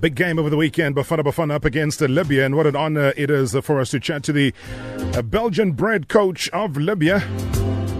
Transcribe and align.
Big 0.00 0.14
game 0.14 0.38
over 0.38 0.48
the 0.48 0.56
weekend, 0.56 0.94
Bafana 0.94 1.24
Bafana 1.24 1.54
up 1.54 1.64
against 1.64 2.00
Libya, 2.00 2.46
and 2.46 2.54
what 2.54 2.68
an 2.68 2.76
honor 2.76 3.12
it 3.16 3.30
is 3.30 3.56
for 3.64 3.80
us 3.80 3.90
to 3.90 3.98
chat 3.98 4.22
to 4.22 4.32
the 4.32 4.54
uh, 5.16 5.22
Belgian 5.22 5.72
bred 5.72 6.08
coach 6.08 6.48
of 6.50 6.76
Libya. 6.76 7.20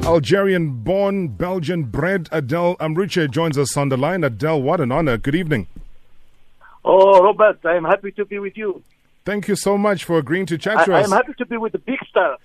Algerian 0.04 0.84
born, 0.84 1.26
Belgian 1.26 1.82
bred 1.82 2.28
Adel 2.30 2.76
Amrouche 2.78 3.28
joins 3.30 3.58
us 3.58 3.76
on 3.76 3.88
the 3.88 3.96
line. 3.96 4.22
Adel, 4.22 4.62
what 4.62 4.80
an 4.80 4.92
honor. 4.92 5.18
Good 5.18 5.34
evening. 5.34 5.66
Oh, 6.84 7.20
Robert, 7.20 7.58
I 7.64 7.74
am 7.74 7.84
happy 7.84 8.12
to 8.12 8.24
be 8.24 8.38
with 8.38 8.56
you. 8.56 8.80
Thank 9.24 9.48
you 9.48 9.56
so 9.56 9.76
much 9.76 10.04
for 10.04 10.18
agreeing 10.18 10.46
to 10.46 10.56
chat 10.56 10.84
to 10.84 10.94
us. 10.94 11.04
I'm 11.04 11.10
happy 11.10 11.34
to 11.38 11.46
be 11.46 11.56
with 11.56 11.72
the 11.72 11.78
big 11.78 11.98
star 12.08 12.36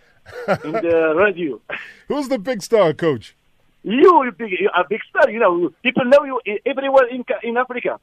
in 0.64 0.72
the 0.72 1.14
radio. 1.16 1.62
Who's 2.08 2.28
the 2.28 2.40
big 2.40 2.64
star, 2.64 2.92
coach? 2.94 3.36
You, 3.84 4.24
you 4.26 4.32
big, 4.32 4.52
a 4.76 4.84
big 4.90 5.02
star. 5.10 5.30
You 5.30 5.40
know, 5.40 5.72
people 5.84 6.06
know 6.06 6.24
you 6.24 6.42
everywhere 6.66 7.06
in 7.08 7.24
in 7.44 7.56
Africa. 7.56 8.00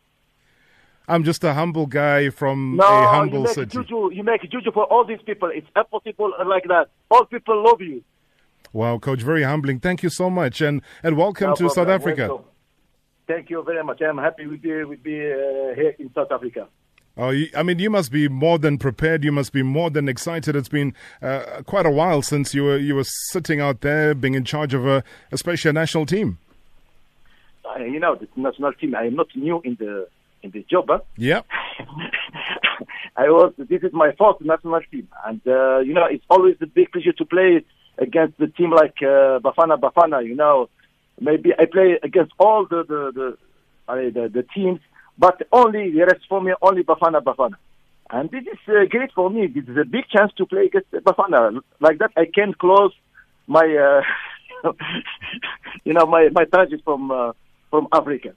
I'm 1.10 1.24
just 1.24 1.42
a 1.42 1.52
humble 1.54 1.86
guy 1.86 2.30
from 2.30 2.76
No, 2.76 2.84
a 2.86 3.00
you 3.02 3.08
humble 3.08 3.42
make 3.42 3.54
city. 3.54 3.76
juju. 3.76 4.12
You 4.12 4.22
make 4.22 4.42
juju 4.42 4.70
for 4.72 4.84
all 4.84 5.04
these 5.04 5.20
people. 5.26 5.50
It's 5.52 5.66
impossible 5.74 6.32
like 6.46 6.64
that. 6.68 6.88
All 7.10 7.24
people 7.24 7.62
love 7.64 7.80
you. 7.80 8.02
Wow, 8.72 8.98
coach, 8.98 9.22
very 9.22 9.42
humbling. 9.42 9.80
Thank 9.80 10.04
you 10.04 10.10
so 10.10 10.30
much, 10.30 10.60
and 10.60 10.82
and 11.02 11.16
welcome 11.16 11.50
No 11.50 11.54
to 11.56 11.70
South. 11.70 11.88
Africa. 11.88 12.28
Welcome. 12.28 12.46
Thank 13.26 13.50
you 13.50 13.62
very 13.64 13.82
much. 13.82 14.00
I 14.00 14.06
am 14.06 14.18
happy 14.18 14.46
with 14.46 14.62
be 14.62 14.84
with 14.84 15.02
be 15.02 15.18
uh, 15.20 15.74
here 15.74 15.96
in 15.98 16.12
South 16.14 16.30
Africa. 16.30 16.68
Oh, 17.16 17.34
I 17.56 17.62
mean, 17.64 17.80
you 17.80 17.90
must 17.90 18.12
be 18.12 18.28
more 18.28 18.58
than 18.58 18.78
prepared. 18.78 19.24
You 19.24 19.32
must 19.32 19.52
be 19.52 19.64
more 19.64 19.90
than 19.90 20.08
excited. 20.08 20.54
It's 20.54 20.68
been 20.68 20.94
uh, 21.20 21.62
quite 21.66 21.86
a 21.86 21.90
while 21.90 22.22
since 22.22 22.54
you 22.54 22.62
were 22.62 22.76
you 22.78 22.94
were 22.94 23.04
sitting 23.32 23.60
out 23.60 23.80
there, 23.80 24.14
being 24.14 24.34
in 24.34 24.44
charge 24.44 24.74
of 24.74 24.86
a, 24.86 25.02
especially 25.32 25.70
a 25.70 25.72
national 25.72 26.06
team. 26.06 26.38
Uh, 27.64 27.82
you 27.82 27.98
know, 27.98 28.14
the 28.14 28.28
national 28.36 28.72
team. 28.74 28.94
I 28.94 29.06
am 29.06 29.16
not 29.16 29.26
new 29.34 29.60
in 29.64 29.74
the 29.80 30.06
in 30.42 30.50
this 30.50 30.64
job. 30.64 30.86
Huh? 30.88 31.00
Yeah. 31.16 31.42
I 33.16 33.28
was. 33.28 33.52
This 33.58 33.82
is 33.82 33.92
my 33.92 34.12
fourth 34.16 34.40
national 34.40 34.80
team, 34.90 35.08
and 35.26 35.40
uh, 35.46 35.78
you 35.80 35.94
know 35.94 36.06
it's 36.10 36.24
always 36.30 36.56
a 36.60 36.66
big 36.66 36.92
pleasure 36.92 37.12
to 37.12 37.24
play 37.24 37.64
against 37.98 38.38
the 38.38 38.46
team 38.46 38.70
like 38.70 38.96
uh, 39.02 39.38
Bafana 39.40 39.78
Bafana. 39.78 40.24
You 40.24 40.34
know, 40.34 40.68
maybe 41.20 41.52
I 41.58 41.66
play 41.66 41.98
against 42.02 42.32
all 42.38 42.66
the 42.68 42.84
the 42.84 43.36
the, 43.86 44.10
the, 44.14 44.28
the 44.28 44.42
teams, 44.54 44.80
but 45.18 45.42
only 45.52 45.90
the 45.90 46.06
rest 46.06 46.24
for 46.28 46.40
me 46.40 46.52
only 46.62 46.82
Bafana 46.82 47.20
Bafana, 47.22 47.56
and 48.10 48.30
this 48.30 48.44
is 48.44 48.58
uh, 48.68 48.84
great 48.88 49.12
for 49.12 49.28
me. 49.28 49.46
This 49.48 49.64
is 49.64 49.76
a 49.76 49.84
big 49.84 50.08
chance 50.08 50.32
to 50.38 50.46
play 50.46 50.66
against 50.66 50.90
Bafana. 50.92 51.60
Like 51.80 51.98
that, 51.98 52.12
I 52.16 52.26
can 52.32 52.54
close 52.54 52.92
my 53.46 53.66
uh, 53.66 54.72
you 55.84 55.92
know 55.92 56.06
my 56.06 56.28
my 56.32 56.44
target 56.44 56.80
from 56.84 57.10
uh, 57.10 57.32
from 57.70 57.88
Africa. 57.92 58.34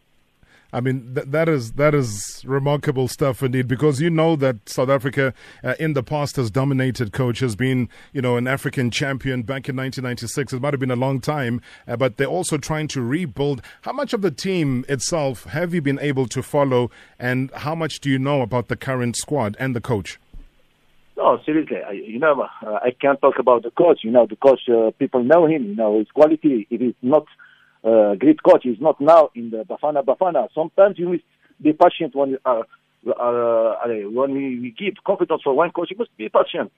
I 0.73 0.81
mean, 0.81 1.13
th- 1.13 1.27
that 1.27 1.47
is 1.47 1.73
that 1.73 1.93
is 1.93 2.43
remarkable 2.45 3.07
stuff 3.07 3.43
indeed, 3.43 3.67
because 3.67 4.01
you 4.01 4.09
know 4.09 4.35
that 4.37 4.67
South 4.67 4.89
Africa 4.89 5.33
uh, 5.63 5.75
in 5.79 5.93
the 5.93 6.01
past 6.01 6.35
has 6.35 6.49
dominated. 6.49 7.13
Coach 7.13 7.39
has 7.39 7.55
been, 7.55 7.87
you 8.11 8.21
know, 8.21 8.37
an 8.37 8.47
African 8.47 8.89
champion 8.89 9.43
back 9.43 9.69
in 9.69 9.75
1996. 9.75 10.51
It 10.51 10.61
might 10.61 10.73
have 10.73 10.79
been 10.79 10.89
a 10.89 10.95
long 10.95 11.21
time, 11.21 11.61
uh, 11.87 11.95
but 11.95 12.17
they're 12.17 12.27
also 12.27 12.57
trying 12.57 12.87
to 12.89 13.01
rebuild. 13.01 13.61
How 13.83 13.93
much 13.93 14.13
of 14.13 14.23
the 14.23 14.31
team 14.31 14.83
itself 14.89 15.43
have 15.45 15.75
you 15.75 15.81
been 15.81 15.99
able 15.99 16.27
to 16.27 16.41
follow, 16.41 16.89
and 17.19 17.51
how 17.51 17.75
much 17.75 17.99
do 17.99 18.09
you 18.09 18.17
know 18.17 18.41
about 18.41 18.67
the 18.67 18.75
current 18.75 19.15
squad 19.15 19.55
and 19.59 19.75
the 19.75 19.81
coach? 19.81 20.19
No, 21.15 21.39
seriously. 21.45 21.77
I, 21.87 21.91
you 21.91 22.17
know, 22.17 22.47
uh, 22.65 22.79
I 22.81 22.89
can't 22.99 23.21
talk 23.21 23.37
about 23.37 23.61
the 23.61 23.69
coach. 23.69 23.99
You 24.03 24.09
know, 24.09 24.25
the 24.25 24.35
coach, 24.35 24.61
uh, 24.67 24.89
people 24.97 25.23
know 25.23 25.45
him. 25.45 25.65
You 25.65 25.75
know, 25.75 25.99
his 25.99 26.07
quality. 26.09 26.67
It 26.71 26.81
is 26.81 26.95
not 27.03 27.25
uh, 27.83 28.15
great 28.15 28.41
coach, 28.43 28.65
is 28.65 28.77
not 28.79 28.99
now 29.01 29.29
in 29.35 29.49
the 29.49 29.63
Bafana 29.63 30.03
Bafana. 30.03 30.47
Sometimes 30.53 30.97
you 30.97 31.09
must 31.09 31.23
be 31.61 31.73
patient 31.73 32.15
when 32.15 32.37
are 32.45 32.65
uh, 33.05 33.75
when 34.09 34.33
we, 34.33 34.59
we 34.59 34.75
give 34.77 34.95
confidence 35.05 35.41
for 35.43 35.53
one 35.53 35.71
coach. 35.71 35.91
You 35.91 35.97
must 35.97 36.15
be 36.17 36.29
patient. 36.29 36.71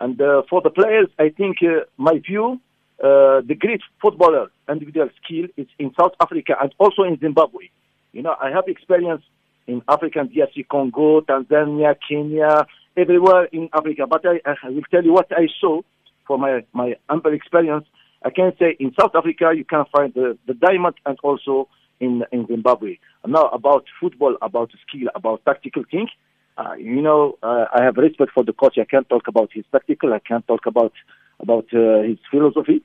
And 0.00 0.20
uh, 0.20 0.42
for 0.48 0.62
the 0.62 0.70
players, 0.70 1.08
I 1.18 1.28
think 1.28 1.58
uh, 1.62 1.84
my 1.96 2.18
view, 2.18 2.60
uh, 3.02 3.40
the 3.46 3.56
great 3.58 3.80
footballer 4.00 4.50
individual 4.68 5.08
skill 5.22 5.46
is 5.56 5.66
in 5.78 5.92
South 5.98 6.12
Africa 6.20 6.54
and 6.60 6.74
also 6.78 7.02
in 7.02 7.18
Zimbabwe. 7.18 7.68
You 8.12 8.22
know, 8.22 8.34
I 8.42 8.50
have 8.50 8.64
experience 8.66 9.22
in 9.66 9.82
African 9.88 10.28
DRC, 10.28 10.68
Congo, 10.68 11.20
Tanzania, 11.20 11.94
Kenya, 12.08 12.66
everywhere 12.96 13.44
in 13.44 13.68
Africa. 13.72 14.06
But 14.08 14.24
I, 14.26 14.40
I 14.44 14.70
will 14.70 14.82
tell 14.90 15.04
you 15.04 15.12
what 15.12 15.30
I 15.32 15.48
saw 15.60 15.82
from 16.26 16.40
my, 16.40 16.64
my 16.72 16.96
ample 17.08 17.32
experience. 17.32 17.86
I 18.22 18.30
can 18.30 18.52
say 18.58 18.76
in 18.78 18.92
South 19.00 19.14
Africa 19.14 19.52
you 19.54 19.64
can 19.64 19.84
find 19.94 20.12
the, 20.14 20.36
the 20.46 20.54
diamond 20.54 20.96
and 21.06 21.18
also 21.22 21.68
in 22.00 22.24
in 22.32 22.46
Zimbabwe. 22.46 22.98
Now 23.26 23.48
about 23.48 23.84
football, 24.00 24.36
about 24.42 24.70
skill, 24.86 25.08
about 25.14 25.44
tactical 25.44 25.84
thing. 25.90 26.08
Uh, 26.56 26.74
you 26.74 27.00
know, 27.00 27.38
uh, 27.42 27.66
I 27.72 27.84
have 27.84 27.96
respect 27.96 28.32
for 28.32 28.44
the 28.44 28.52
coach. 28.52 28.76
I 28.78 28.84
can't 28.84 29.08
talk 29.08 29.28
about 29.28 29.50
his 29.52 29.64
tactical. 29.72 30.12
I 30.12 30.18
can't 30.18 30.46
talk 30.46 30.66
about 30.66 30.92
about 31.38 31.66
uh, 31.72 32.02
his 32.02 32.18
philosophy. 32.30 32.82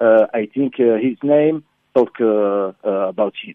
Uh, 0.00 0.26
I 0.34 0.48
think 0.52 0.74
uh, 0.78 0.96
his 0.96 1.16
name 1.22 1.64
talk 1.94 2.20
uh, 2.20 2.72
about 2.84 3.34
him. 3.42 3.54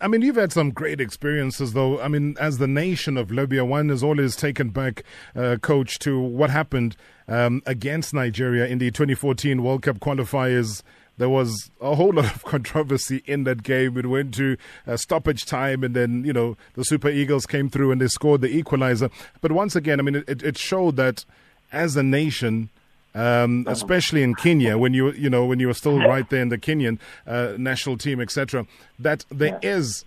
I 0.00 0.08
mean, 0.08 0.22
you've 0.22 0.36
had 0.36 0.52
some 0.52 0.70
great 0.70 1.00
experiences, 1.00 1.72
though. 1.72 2.00
I 2.00 2.08
mean, 2.08 2.36
as 2.40 2.58
the 2.58 2.66
nation 2.66 3.16
of 3.16 3.30
Libya, 3.30 3.64
one 3.64 3.90
is 3.90 4.02
always 4.02 4.36
taken 4.36 4.70
back, 4.70 5.04
uh, 5.36 5.56
coach, 5.60 5.98
to 6.00 6.18
what 6.18 6.50
happened 6.50 6.96
um, 7.28 7.62
against 7.66 8.14
Nigeria 8.14 8.66
in 8.66 8.78
the 8.78 8.90
2014 8.90 9.62
World 9.62 9.82
Cup 9.82 9.98
qualifiers. 10.00 10.82
There 11.16 11.28
was 11.28 11.70
a 11.80 11.94
whole 11.94 12.12
lot 12.12 12.24
of 12.24 12.44
controversy 12.44 13.22
in 13.26 13.44
that 13.44 13.62
game. 13.62 13.96
It 13.98 14.06
went 14.06 14.34
to 14.34 14.56
uh, 14.86 14.96
stoppage 14.96 15.44
time, 15.44 15.84
and 15.84 15.94
then, 15.94 16.24
you 16.24 16.32
know, 16.32 16.56
the 16.74 16.84
Super 16.84 17.08
Eagles 17.08 17.46
came 17.46 17.68
through 17.68 17.92
and 17.92 18.00
they 18.00 18.08
scored 18.08 18.40
the 18.40 18.48
equalizer. 18.48 19.10
But 19.40 19.52
once 19.52 19.76
again, 19.76 20.00
I 20.00 20.02
mean, 20.02 20.16
it, 20.26 20.42
it 20.42 20.58
showed 20.58 20.96
that 20.96 21.24
as 21.72 21.96
a 21.96 22.02
nation, 22.02 22.70
um, 23.14 23.64
especially 23.68 24.22
in 24.22 24.34
Kenya, 24.34 24.76
when 24.76 24.94
you 24.94 25.12
you 25.12 25.30
know 25.30 25.44
when 25.44 25.60
you 25.60 25.68
were 25.68 25.74
still 25.74 25.98
right 26.08 26.28
there 26.30 26.42
in 26.42 26.48
the 26.48 26.58
Kenyan 26.58 26.98
uh, 27.26 27.54
national 27.58 27.96
team, 27.96 28.20
etc., 28.20 28.66
that 28.98 29.24
there 29.30 29.58
is 29.62 30.04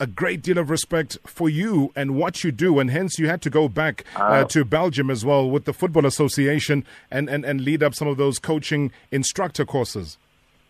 a 0.00 0.06
great 0.06 0.42
deal 0.42 0.56
of 0.56 0.70
respect 0.70 1.18
for 1.26 1.48
you 1.48 1.92
and 1.94 2.16
what 2.16 2.42
you 2.42 2.50
do, 2.50 2.78
and 2.78 2.90
hence 2.90 3.18
you 3.18 3.28
had 3.28 3.42
to 3.42 3.50
go 3.50 3.68
back 3.68 4.04
uh, 4.16 4.44
to 4.44 4.64
Belgium 4.64 5.10
as 5.10 5.24
well 5.24 5.48
with 5.48 5.66
the 5.66 5.74
Football 5.74 6.06
Association 6.06 6.84
and, 7.10 7.28
and, 7.28 7.44
and 7.44 7.60
lead 7.60 7.82
up 7.82 7.94
some 7.94 8.08
of 8.08 8.16
those 8.16 8.38
coaching 8.38 8.90
instructor 9.10 9.66
courses. 9.66 10.16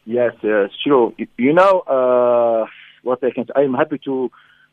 Yes, 0.05 0.33
yes, 0.43 0.71
sure. 0.85 1.15
You 1.39 1.53
know 1.53 1.81
uh, 1.81 2.67
what 3.05 3.23
I 3.23 3.31
can. 3.31 3.47
say? 3.47 3.53
I'm 3.55 3.75
happy 3.75 4.01
to 4.05 4.31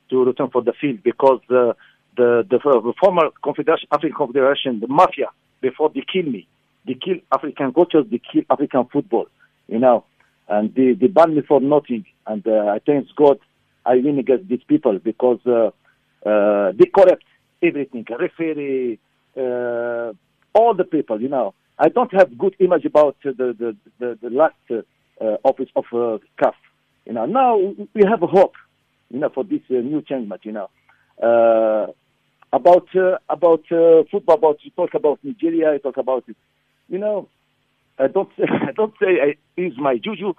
to 0.10 0.24
return 0.24 0.50
for 0.50 0.64
the 0.64 0.74
field 0.80 1.04
because 1.04 1.40
the 1.48 1.76
the 2.16 2.44
the, 2.50 2.58
the 2.58 2.94
former 3.00 3.30
Confederation, 3.44 3.88
African 3.92 4.16
Confederation, 4.18 4.80
the 4.80 4.88
mafia, 4.88 5.28
before 5.62 5.92
they 5.94 6.04
kill 6.12 6.32
me, 6.32 6.48
they 6.88 6.96
kill 6.96 7.18
African 7.32 7.74
coaches, 7.74 8.06
they 8.10 8.20
kill 8.32 8.44
African 8.50 8.86
football. 8.86 9.28
You 9.68 9.80
know, 9.80 10.06
and 10.48 10.74
they 10.74 10.94
they 10.94 11.08
ban 11.08 11.36
me 11.36 11.42
for 11.48 11.60
nothing. 11.62 12.06
And 12.26 12.46
uh, 12.48 12.68
I 12.76 12.80
thank 12.86 13.08
God 13.16 13.40
I 13.86 13.96
win 13.98 14.20
against 14.20 14.48
these 14.48 14.64
people 14.68 14.98
because 15.00 15.40
uh, 15.46 15.72
uh, 16.28 16.72
they 16.72 16.86
corrupt 16.86 17.26
everything, 17.62 18.06
referee, 18.10 19.00
uh, 19.38 20.14
all 20.54 20.74
the 20.74 20.86
people. 20.90 21.22
You 21.22 21.30
know, 21.30 21.54
I 21.78 21.90
don't 21.90 22.14
have 22.14 22.38
good 22.38 22.56
image 22.60 22.86
about 22.86 23.18
the 23.24 23.34
the 23.34 23.76
the, 24.00 24.18
the 24.22 24.30
last. 24.30 24.56
Uh, 25.20 25.36
office 25.44 25.70
of 25.76 25.86
uh, 25.94 26.20
CAF. 26.40 26.54
You 27.08 27.14
know, 27.14 27.26
now 27.26 27.58
we 27.58 28.04
have 28.08 28.20
hope, 28.20 28.54
you 29.10 29.20
know, 29.20 29.30
for 29.30 29.44
this 29.44 29.62
uh, 29.72 29.76
new 29.76 30.04
changement. 30.04 30.46
You 30.46 30.52
know, 30.52 30.70
uh, 31.24 31.92
about 32.54 32.88
uh, 32.96 33.18
about 33.28 33.64
uh, 33.72 34.04
football. 34.12 34.36
About 34.36 34.58
you 34.62 34.70
talk 34.72 34.94
about 34.94 35.18
Nigeria, 35.24 35.74
you 35.74 35.80
talk 35.80 35.98
about. 35.98 36.26
You 36.90 36.98
know, 36.98 37.30
I 38.00 38.08
don't 38.08 38.30
say 38.38 38.46
I 38.68 38.72
don't 38.72 38.94
say 39.00 39.20
I 39.22 39.36
use 39.60 39.78
my 39.78 39.98
juju, 39.98 40.34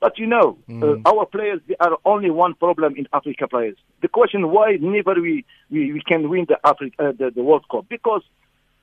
but 0.00 0.18
you 0.18 0.26
know, 0.26 0.58
uh, 0.68 0.96
our 1.06 1.26
players 1.26 1.60
they 1.68 1.76
are 1.78 1.96
only 2.04 2.30
one 2.30 2.54
problem 2.54 2.96
in 2.96 3.06
Africa 3.12 3.46
players. 3.48 3.76
The 4.00 4.08
question 4.08 4.50
why 4.50 4.76
never 4.80 5.14
we 5.14 5.44
we, 5.70 5.92
we 5.92 6.02
can 6.02 6.28
win 6.28 6.46
the 6.48 6.58
Africa 6.64 7.08
uh, 7.08 7.12
the, 7.12 7.30
the 7.30 7.42
World 7.42 7.64
Cup 7.70 7.86
because 7.88 8.22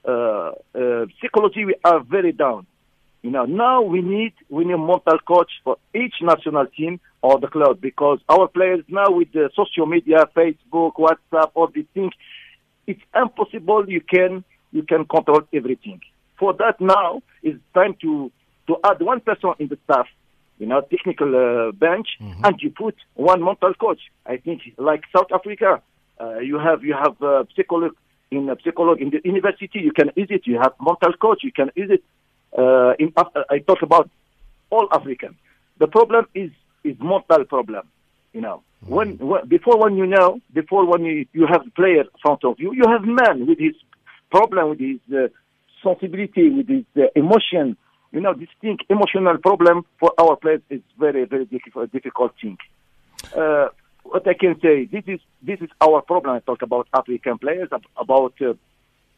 uh, 0.08 0.52
uh, 0.74 1.06
psychology 1.22 1.66
we 1.66 1.76
are 1.84 2.00
very 2.00 2.32
down. 2.32 2.66
You 3.22 3.32
know, 3.32 3.44
now 3.44 3.82
we 3.82 4.02
need 4.02 4.34
we 4.50 4.64
need 4.64 4.74
a 4.74 4.78
mental 4.78 5.20
coach 5.28 5.52
for 5.64 5.78
each 5.94 6.16
national 6.22 6.68
team 6.68 7.02
or 7.22 7.38
the 7.38 7.48
club 7.48 7.82
because 7.82 8.20
our 8.30 8.48
players 8.48 8.86
now 8.88 9.12
with 9.12 9.34
the 9.34 9.50
social 9.56 9.86
media, 9.86 10.26
Facebook, 10.34 10.94
WhatsApp, 10.94 11.52
all 11.54 11.68
these 11.68 11.88
things, 11.94 12.14
it's 12.88 13.02
impossible 13.14 13.90
you 13.90 14.00
can 14.00 14.46
you 14.72 14.84
can 14.84 15.04
control 15.06 15.42
everything. 15.54 16.00
For 16.40 16.54
that 16.54 16.80
now 16.80 17.22
it's 17.44 17.60
time 17.74 17.96
to 18.02 18.32
to 18.68 18.78
add 18.84 19.02
one 19.02 19.20
person 19.20 19.54
in 19.60 19.68
the 19.68 19.78
staff, 19.86 20.08
you 20.60 20.68
know, 20.68 20.82
technical 20.82 21.30
uh, 21.36 21.72
bench, 21.72 22.08
and 22.46 22.56
you 22.62 22.70
put 22.70 22.96
one 23.16 23.44
mental 23.44 23.74
coach. 23.74 24.00
I 24.26 24.38
think 24.38 24.62
like 24.78 25.04
South 25.16 25.32
Africa, 25.34 25.82
uh, 26.22 26.40
you 26.40 26.58
have 26.60 26.84
you 26.84 26.94
have 26.94 27.22
uh, 27.22 27.44
psycholog 27.58 27.92
in 28.32 28.50
a 28.50 28.56
psycholog 28.58 29.02
in 29.02 29.10
the 29.10 29.22
university. 29.24 29.80
You 29.80 29.92
can 29.92 30.12
use 30.16 30.28
it. 30.30 30.46
You 30.46 30.60
have 30.60 30.74
mental 30.80 31.14
coach. 31.14 31.40
You 31.44 31.52
can 31.52 31.72
use 31.76 31.92
it 31.92 32.04
uh, 32.58 32.94
in, 33.00 33.14
I 33.50 33.60
talk 33.60 33.82
about 33.82 34.10
all 34.70 34.88
African. 34.92 35.36
The 35.80 35.88
problem 35.88 36.26
is 36.34 36.52
is 36.84 36.96
mental 37.00 37.46
problem, 37.46 37.88
you 38.34 38.42
know. 38.42 38.64
When, 38.88 39.18
when 39.18 39.46
before 39.48 39.78
when 39.78 39.98
you 39.98 40.06
know, 40.06 40.40
before 40.54 40.86
when 40.86 41.04
you, 41.04 41.26
you 41.34 41.46
have 41.48 41.64
player 41.76 42.02
in 42.02 42.20
front 42.22 42.46
of 42.46 42.60
you, 42.60 42.74
you 42.74 42.86
have 42.88 43.04
man 43.04 43.46
with 43.46 43.60
his 43.60 43.76
problem, 44.32 44.70
with 44.70 44.80
his 44.80 45.00
uh, 45.14 45.28
sensibility, 45.84 46.50
with 46.50 46.68
his 46.68 46.86
uh, 46.98 47.08
emotion. 47.16 47.78
You 48.12 48.22
know, 48.22 48.34
this 48.34 48.50
thing, 48.60 48.80
emotional 48.90 49.38
problem 49.38 49.86
for 50.00 50.12
our 50.20 50.36
players 50.36 50.62
is 50.70 50.82
very, 50.98 51.26
very 51.26 51.46
difficult, 51.46 51.92
difficult 51.92 52.34
thing. 52.42 52.58
Uh, 53.38 53.68
what 54.04 54.28
I 54.28 54.34
can 54.34 54.60
say, 54.62 54.86
this 54.86 55.04
is 55.08 55.20
this 55.42 55.60
is 55.62 55.70
our 55.82 56.02
problem. 56.02 56.36
I 56.36 56.40
talk 56.40 56.62
about 56.62 56.88
African 56.94 57.38
players, 57.38 57.70
about 57.98 58.34
uh, 58.42 58.54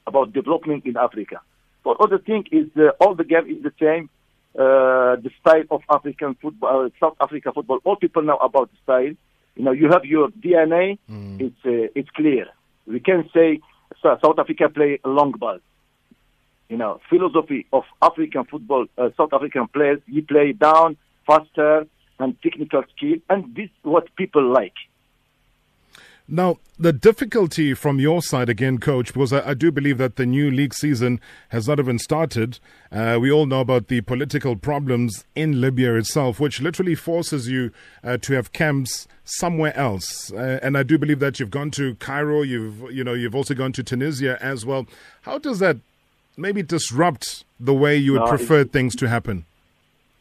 about 0.07 0.33
development 0.33 0.85
in 0.85 0.97
Africa. 0.97 1.41
But 1.83 1.97
other 1.99 2.17
thing 2.19 2.45
is 2.51 2.67
uh, 2.77 2.89
all 2.99 3.15
the 3.15 3.23
game 3.23 3.47
is 3.47 3.63
the 3.63 3.73
same. 3.79 4.09
Uh, 4.53 5.15
the 5.15 5.31
style 5.39 5.63
of 5.71 5.81
African 5.89 6.35
football, 6.35 6.85
uh, 6.85 6.89
South 6.99 7.15
Africa 7.21 7.51
football. 7.53 7.79
All 7.85 7.95
people 7.95 8.21
know 8.21 8.37
about 8.37 8.69
the 8.71 8.77
style. 8.83 9.15
You 9.55 9.63
know, 9.63 9.71
you 9.71 9.89
have 9.89 10.03
your 10.05 10.29
DNA. 10.29 10.97
Mm. 11.09 11.39
It's 11.39 11.65
uh, 11.65 11.91
it's 11.95 12.09
clear. 12.09 12.47
We 12.85 12.99
can 12.99 13.29
say 13.33 13.61
South 14.01 14.39
Africa 14.39 14.67
play 14.69 14.99
a 15.05 15.09
long 15.09 15.31
ball. 15.31 15.59
You 16.71 16.77
know, 16.77 17.01
philosophy 17.09 17.67
of 17.73 17.83
African 18.01 18.45
football. 18.45 18.85
Uh, 18.97 19.09
South 19.17 19.33
African 19.33 19.67
players, 19.67 19.99
you 20.07 20.23
play 20.23 20.53
down 20.53 20.95
faster 21.27 21.85
and 22.17 22.41
technical 22.41 22.83
skill, 22.95 23.17
and 23.29 23.53
this 23.53 23.65
is 23.65 23.83
what 23.83 24.07
people 24.15 24.53
like. 24.53 24.75
Now, 26.29 26.59
the 26.79 26.93
difficulty 26.93 27.73
from 27.73 27.99
your 27.99 28.21
side 28.21 28.47
again, 28.47 28.77
coach, 28.77 29.07
because 29.07 29.33
I, 29.33 29.49
I, 29.49 29.53
do 29.53 29.69
believe 29.69 29.97
that 29.97 30.15
the 30.15 30.25
new 30.25 30.49
league 30.49 30.73
season 30.73 31.19
has 31.49 31.67
not 31.67 31.77
even 31.77 31.99
started. 31.99 32.57
Uh, 32.89 33.17
we 33.19 33.29
all 33.29 33.45
know 33.45 33.59
about 33.59 33.89
the 33.89 33.99
political 33.99 34.55
problems 34.55 35.25
in 35.35 35.59
Libya 35.59 35.95
itself, 35.95 36.39
which 36.39 36.61
literally 36.61 36.95
forces 36.95 37.49
you 37.49 37.71
uh, 38.01 38.15
to 38.19 38.33
have 38.33 38.53
camps 38.53 39.09
somewhere 39.25 39.75
else. 39.75 40.31
Uh, 40.31 40.59
and 40.63 40.77
I 40.77 40.83
do 40.83 40.97
believe 40.97 41.19
that 41.19 41.37
you've 41.37 41.51
gone 41.51 41.71
to 41.71 41.95
Cairo, 41.95 42.43
you've 42.43 42.89
you 42.93 43.03
know 43.03 43.13
you've 43.13 43.35
also 43.35 43.53
gone 43.53 43.73
to 43.73 43.83
Tunisia 43.83 44.37
as 44.41 44.65
well. 44.65 44.87
How 45.23 45.37
does 45.37 45.59
that 45.59 45.77
maybe 46.37 46.63
disrupt 46.63 47.43
the 47.59 47.73
way 47.73 47.95
you 47.95 48.13
would 48.13 48.21
no, 48.21 48.27
prefer 48.27 48.63
things 48.63 48.95
to 48.95 49.07
happen? 49.07 49.45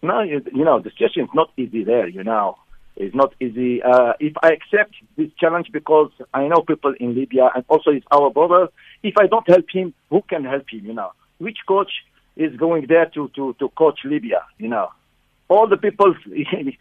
No, 0.03 0.21
you, 0.21 0.43
you 0.53 0.65
know 0.65 0.81
the 0.81 0.91
situation 0.91 1.25
is 1.25 1.31
not 1.35 1.51
easy 1.57 1.85
there. 1.85 2.09
You 2.09 2.25
know 2.25 2.57
it's 3.01 3.15
not 3.15 3.35
easy. 3.41 3.83
Uh, 3.83 4.13
if 4.21 4.35
I 4.43 4.53
accept 4.53 4.95
this 5.17 5.31
challenge 5.39 5.69
because 5.73 6.11
I 6.35 6.47
know 6.49 6.61
people 6.61 6.95
in 7.01 7.15
Libya 7.15 7.49
and 7.55 7.65
also 7.69 7.91
it's 7.91 8.07
our 8.11 8.31
brother, 8.31 8.69
if 9.03 9.15
I 9.19 9.27
don't 9.27 9.49
help 9.49 9.65
him, 9.73 9.95
who 10.11 10.23
can 10.29 10.45
help 10.45 10.69
him, 10.71 10.85
you 10.85 10.93
know? 10.93 11.13
Which 11.39 11.59
coach 11.67 11.91
is 12.37 12.55
going 12.57 12.87
there 12.89 13.07
to, 13.15 13.31
to, 13.37 13.57
to 13.59 13.69
coach 13.71 14.01
Libya, 14.05 14.43
you 14.59 14.69
know? 14.69 14.91
All 15.49 15.67
the 15.67 15.79
people, 15.79 16.15
they 16.27 16.77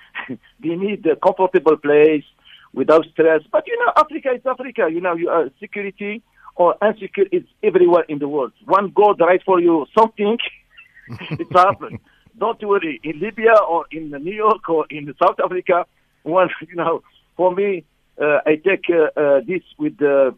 need 0.75 1.05
a 1.05 1.15
comfortable 1.15 1.77
place 1.77 2.25
without 2.73 3.05
stress. 3.13 3.41
But, 3.49 3.65
you 3.67 3.79
know, 3.79 3.93
Africa 3.95 4.31
is 4.35 4.45
Africa. 4.45 4.89
You 4.91 4.99
know, 4.99 5.15
you, 5.15 5.29
uh, 5.29 5.49
security 5.59 6.21
or 6.59 6.75
insecurity 6.85 7.37
is 7.37 7.43
everywhere 7.63 8.03
in 8.09 8.19
the 8.19 8.27
world. 8.27 8.51
One 8.65 8.91
God 8.93 9.19
write 9.21 9.43
for 9.43 9.61
you 9.61 9.87
something, 9.97 10.37
it's 11.31 11.51
happened. 11.53 11.99
Don't 12.37 12.61
worry. 12.61 12.99
In 13.01 13.19
Libya 13.19 13.55
or 13.67 13.85
in 13.91 14.11
New 14.11 14.33
York 14.35 14.67
or 14.69 14.85
in 14.89 15.11
South 15.23 15.39
Africa, 15.43 15.85
well, 16.25 16.49
you 16.67 16.75
know, 16.75 17.01
for 17.37 17.55
me, 17.55 17.85
uh, 18.21 18.39
I 18.45 18.57
take 18.57 18.85
uh, 18.89 19.19
uh, 19.19 19.39
this 19.47 19.63
with 19.77 20.01
uh, 20.01 20.31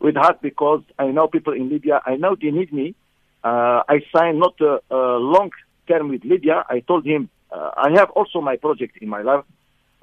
with 0.00 0.16
heart 0.16 0.42
because 0.42 0.82
I 0.98 1.06
know 1.06 1.28
people 1.28 1.54
in 1.54 1.70
Libya. 1.70 2.02
I 2.04 2.16
know 2.16 2.36
they 2.40 2.50
need 2.50 2.70
me. 2.70 2.94
Uh, 3.42 3.82
I 3.88 4.00
signed 4.14 4.38
not 4.38 4.60
a, 4.60 4.80
a 4.90 5.16
long 5.16 5.50
term 5.88 6.10
with 6.10 6.24
Libya. 6.24 6.64
I 6.68 6.80
told 6.80 7.06
him 7.06 7.30
uh, 7.50 7.70
I 7.74 7.92
have 7.96 8.10
also 8.10 8.42
my 8.42 8.56
project 8.56 8.98
in 9.00 9.08
my 9.08 9.22
life. 9.22 9.44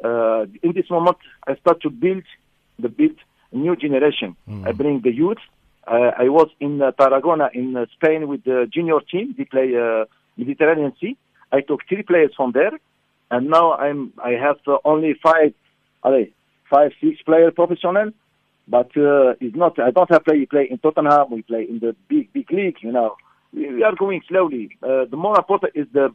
Uh, 0.04 0.46
in 0.63 0.74
this 0.74 0.90
moment, 0.90 1.18
I 1.48 1.56
start 1.58 1.81
to 1.84 1.92
build 1.92 2.24
the 2.80 2.90
build 2.90 3.18
new 3.51 3.75
generation. 3.75 4.36
Mm. 4.48 4.68
I 4.68 4.71
bring 4.71 5.01
the 5.01 5.12
youth. 5.12 5.39
Uh, 5.88 6.12
I 6.18 6.30
was 6.30 6.50
in 6.59 6.81
uh, 6.81 6.92
Tarragona 6.92 7.50
in 7.53 7.75
uh, 7.75 7.86
Spain 7.95 8.27
with 8.27 8.44
the 8.44 8.68
junior 8.71 9.00
team. 9.12 9.36
They 9.38 9.45
play 9.45 9.75
uh, 9.75 10.06
Mediterranean 10.38 10.94
Sea. 11.00 11.18
I 11.51 11.62
took 11.62 11.81
three 11.88 12.03
players 12.03 12.31
from 12.36 12.51
there 12.53 12.71
and 13.31 13.50
now 13.50 13.74
I'm 13.74 14.13
I 14.24 14.31
have 14.31 14.57
uh, 14.68 14.77
only 14.86 15.15
five, 15.24 15.53
allez, 16.03 16.27
five 16.69 16.92
six 17.01 17.21
player 17.24 17.50
professional, 17.50 18.12
but 18.68 18.95
uh, 18.98 19.33
it's 19.39 19.56
not. 19.56 19.80
I 19.80 19.92
don't 19.92 20.12
have 20.12 20.25
play 20.25 20.45
play 20.45 20.68
in 20.69 20.77
Tottenham. 20.77 21.31
We 21.31 21.42
play 21.42 21.65
in 21.68 21.80
the 21.80 21.95
big 22.09 22.31
big 22.33 22.51
league. 22.51 22.77
You 22.81 22.92
know, 22.92 23.15
we, 23.53 23.74
we 23.74 23.83
are 23.83 23.95
going 23.95 24.21
slowly. 24.27 24.77
Uh, 24.83 25.06
the 25.09 25.18
more 25.18 25.38
important 25.38 25.71
is 25.75 25.88
the 25.94 26.07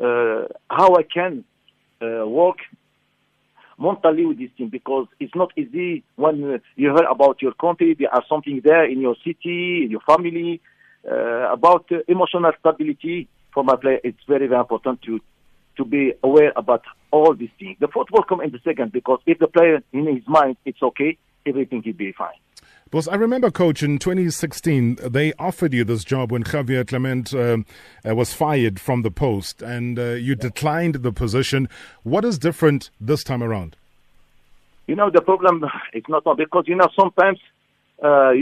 uh, 0.00 0.46
how 0.70 0.94
I 0.94 1.02
can 1.02 1.44
uh, 2.02 2.26
work 2.28 2.58
mentally 3.78 4.26
with 4.26 4.38
this 4.38 4.50
team 4.56 4.68
because 4.68 5.06
it's 5.20 5.34
not 5.34 5.52
easy 5.56 6.02
when 6.16 6.38
you 6.38 6.60
hear 6.94 7.04
about 7.10 7.40
your 7.40 7.52
country. 7.52 7.94
There 7.98 8.12
are 8.12 8.24
something 8.28 8.60
there 8.64 8.84
in 8.84 9.00
your 9.00 9.16
city, 9.24 9.84
in 9.84 9.90
your 9.90 10.00
family. 10.00 10.60
Uh, 11.08 11.52
about 11.52 11.86
uh, 11.92 11.98
emotional 12.08 12.50
stability 12.58 13.28
for 13.54 13.62
my 13.62 13.76
player, 13.76 14.00
it's 14.02 14.18
very 14.26 14.46
very 14.48 14.60
important 14.60 15.00
to 15.02 15.20
to 15.76 15.84
be 15.84 16.12
aware 16.24 16.52
about 16.56 16.82
all 17.12 17.34
these 17.34 17.50
things. 17.58 17.76
The 17.78 17.86
football 17.86 18.24
come 18.24 18.40
in 18.40 18.50
the 18.50 18.58
second 18.64 18.92
because 18.92 19.20
if 19.24 19.38
the 19.38 19.46
player 19.46 19.80
in 19.92 20.06
his 20.06 20.26
mind 20.26 20.56
it's 20.64 20.82
okay, 20.82 21.16
everything 21.46 21.82
will 21.86 21.92
be 21.92 22.12
fine. 22.12 22.34
Because 22.90 23.06
I 23.06 23.16
remember, 23.16 23.50
coach, 23.50 23.82
in 23.82 23.98
2016, 23.98 24.98
they 25.10 25.34
offered 25.34 25.74
you 25.74 25.84
this 25.84 26.04
job 26.04 26.32
when 26.32 26.42
Javier 26.42 26.88
Clemente 26.88 27.38
uh, 27.38 27.58
uh, 28.08 28.14
was 28.14 28.32
fired 28.32 28.80
from 28.80 29.02
the 29.02 29.10
post, 29.10 29.60
and 29.60 29.98
uh, 29.98 30.12
you 30.12 30.34
declined 30.34 30.94
the 30.96 31.12
position. 31.12 31.68
What 32.02 32.24
is 32.24 32.38
different 32.38 32.88
this 32.98 33.22
time 33.22 33.42
around? 33.42 33.76
You 34.86 34.96
know, 34.96 35.10
the 35.10 35.20
problem 35.20 35.64
is 35.92 36.02
not 36.08 36.24
because 36.38 36.64
you 36.66 36.76
know 36.76 36.88
sometimes 36.98 37.38
uh, 38.02 38.32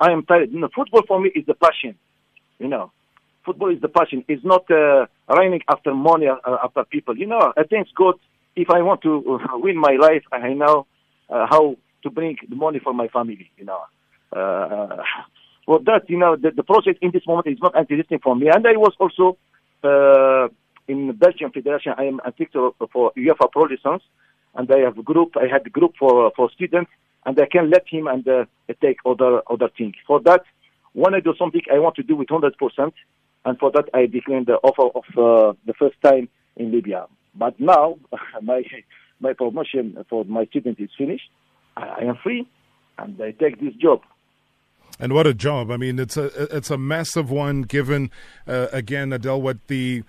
I 0.00 0.10
am 0.10 0.24
tired. 0.24 0.50
You 0.52 0.60
know, 0.60 0.70
football 0.74 1.02
for 1.06 1.20
me 1.20 1.30
is 1.34 1.44
the 1.44 1.54
passion. 1.54 1.94
You 2.58 2.68
know, 2.68 2.92
football 3.44 3.70
is 3.74 3.82
the 3.82 3.88
passion. 3.88 4.24
It's 4.26 4.42
not 4.42 4.70
uh, 4.70 5.04
running 5.28 5.60
after 5.68 5.92
money 5.94 6.28
uh, 6.28 6.56
after 6.64 6.84
people. 6.84 7.18
You 7.18 7.26
know, 7.26 7.52
I 7.58 7.64
think 7.64 7.88
God. 7.94 8.14
If 8.54 8.68
I 8.68 8.82
want 8.82 9.00
to 9.00 9.40
win 9.54 9.78
my 9.78 9.96
life, 9.98 10.24
I 10.30 10.52
know 10.52 10.86
uh, 11.30 11.46
how 11.48 11.76
to 12.02 12.10
bring 12.10 12.36
the 12.48 12.56
money 12.56 12.80
for 12.82 12.92
my 12.92 13.08
family. 13.08 13.50
You 13.56 13.64
know, 13.64 13.80
uh, 14.32 15.02
for 15.66 15.80
that, 15.80 16.08
you 16.08 16.18
know, 16.18 16.36
the, 16.36 16.50
the 16.50 16.62
project 16.62 17.02
in 17.02 17.10
this 17.12 17.26
moment 17.26 17.46
is 17.46 17.58
not 17.60 17.76
interesting 17.76 18.18
for 18.22 18.36
me. 18.36 18.48
And 18.48 18.66
I 18.66 18.76
was 18.76 18.94
also 18.98 19.38
uh, 19.84 20.48
in 20.88 21.06
the 21.08 21.12
Belgian 21.12 21.50
Federation. 21.50 21.94
I 21.96 22.04
am 22.04 22.20
a 22.24 22.32
teacher 22.32 22.70
for 22.92 23.12
UEFA 23.16 23.50
Pro 23.50 23.62
license, 23.62 24.02
and 24.54 24.70
I 24.70 24.78
have 24.80 24.98
a 24.98 25.02
group. 25.02 25.36
I 25.36 25.46
had 25.52 25.66
a 25.66 25.70
group 25.70 25.94
for 25.98 26.32
for 26.36 26.50
students, 26.50 26.90
and 27.26 27.40
I 27.40 27.46
can 27.46 27.70
let 27.70 27.84
him 27.88 28.06
and 28.06 28.26
uh, 28.26 28.44
take 28.80 28.98
other 29.06 29.42
other 29.48 29.68
things. 29.76 29.94
For 30.06 30.20
that, 30.20 30.42
when 30.92 31.14
I 31.14 31.20
do 31.20 31.34
something, 31.38 31.62
I 31.72 31.78
want 31.78 31.96
to 31.96 32.02
do 32.02 32.16
with 32.16 32.28
hundred 32.28 32.56
percent 32.58 32.94
and 33.44 33.58
for 33.58 33.70
that 33.72 33.88
I 33.94 34.06
declined 34.06 34.46
the 34.46 34.58
offer 34.62 34.88
of 34.94 35.04
uh, 35.16 35.52
the 35.66 35.74
first 35.74 35.96
time 36.02 36.28
in 36.56 36.70
Libya. 36.70 37.06
But 37.34 37.58
now 37.58 37.98
my 38.42 38.62
my 39.20 39.32
promotion 39.32 40.04
for 40.08 40.24
my 40.24 40.44
student 40.46 40.80
is 40.80 40.90
finished. 40.96 41.30
I, 41.76 42.04
am 42.04 42.16
free, 42.22 42.46
and 42.98 43.20
I 43.20 43.32
take 43.32 43.60
this 43.60 43.74
job. 43.74 44.02
And 44.98 45.12
what 45.14 45.26
a 45.26 45.34
job! 45.34 45.70
I 45.70 45.76
mean, 45.76 45.98
it's 45.98 46.16
a 46.16 46.26
it's 46.54 46.70
a 46.70 46.78
massive 46.78 47.30
one. 47.30 47.62
Given 47.62 48.10
uh, 48.46 48.68
again, 48.72 49.12
Adel, 49.12 49.40
what 49.40 49.66
the 49.66 50.04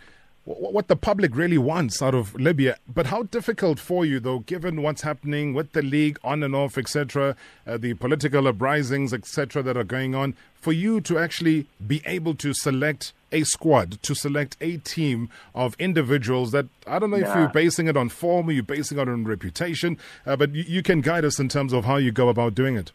what 0.46 0.89
the 0.89 0.96
public 0.96 1.36
really 1.36 1.58
wants 1.58 2.01
out 2.01 2.13
of 2.13 2.36
Libya. 2.36 2.75
But 2.88 3.05
how 3.05 3.24
difficult 3.24 3.79
for 3.79 4.05
you, 4.05 4.20
though, 4.20 4.39
given 4.39 4.82
what's 4.82 5.01
happening 5.01 5.53
with 5.53 5.72
the 5.72 5.82
league 5.82 6.20
on 6.24 6.43
and 6.43 6.53
off, 6.53 6.77
etc., 6.77 7.38
uh, 7.65 7.77
the 7.77 7.93
political 7.93 8.48
uprisings, 8.48 9.13
etc., 9.13 9.63
that 9.63 9.77
are 9.77 9.86
going 9.86 10.15
on, 10.15 10.36
for 10.55 10.74
you 10.74 11.00
to 11.01 11.17
actually 11.17 11.67
be 11.86 12.01
able 12.05 12.36
to 12.36 12.53
select 12.53 13.13
a 13.34 13.44
squad, 13.44 14.02
to 14.04 14.16
select 14.16 14.56
a 14.62 14.78
team 14.78 15.30
of 15.54 15.75
individuals 15.80 16.52
that 16.52 16.68
I 16.88 17.00
don't 17.00 17.12
know 17.12 17.18
if 17.18 17.36
you're 17.36 17.50
basing 17.50 17.88
it 17.88 17.98
on 17.98 18.10
form 18.10 18.48
or 18.48 18.52
you're 18.52 18.63
basing 18.63 19.00
it 19.00 19.10
on 19.10 19.25
reputation, 19.25 19.98
uh, 20.25 20.36
but 20.36 20.54
you, 20.54 20.63
you, 20.63 20.84
can 20.84 21.02
guide 21.02 21.25
us 21.25 21.40
in 21.40 21.50
terms 21.50 21.74
of 21.74 21.86
how 21.86 21.98
you 21.98 22.12
go 22.12 22.30
about 22.30 22.56
doing 22.56 22.78
it. 22.78 22.92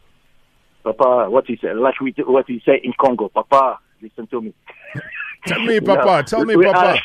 Papa, 0.85 1.28
what 1.28 1.47
he 1.47 1.57
say, 1.57 1.75
like 1.75 2.00
we, 2.00 2.14
what 2.18 2.47
he 2.47 2.62
say 2.64 2.80
in 2.83 2.92
Congo, 2.99 3.28
Papa, 3.28 3.78
listen 4.00 4.26
to 4.28 4.40
me. 4.40 4.54
Tell 5.47 5.61
me, 5.61 5.80
Papa. 5.80 6.23
Tell 6.26 6.45
me, 6.45 6.57
we 6.57 6.64
Papa. 6.64 6.78
Are, 6.78 7.00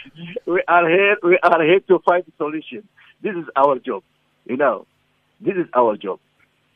we 0.45 0.63
are 0.67 0.89
here. 0.89 1.17
We 1.23 1.37
are 1.41 1.63
here 1.63 1.79
to 1.79 1.99
find 1.99 2.23
a 2.23 2.31
solution. 2.37 2.87
This 3.21 3.35
is 3.35 3.45
our 3.55 3.79
job. 3.79 4.03
You 4.45 4.57
know, 4.57 4.85
this 5.39 5.55
is 5.55 5.67
our 5.73 5.97
job. 5.97 6.19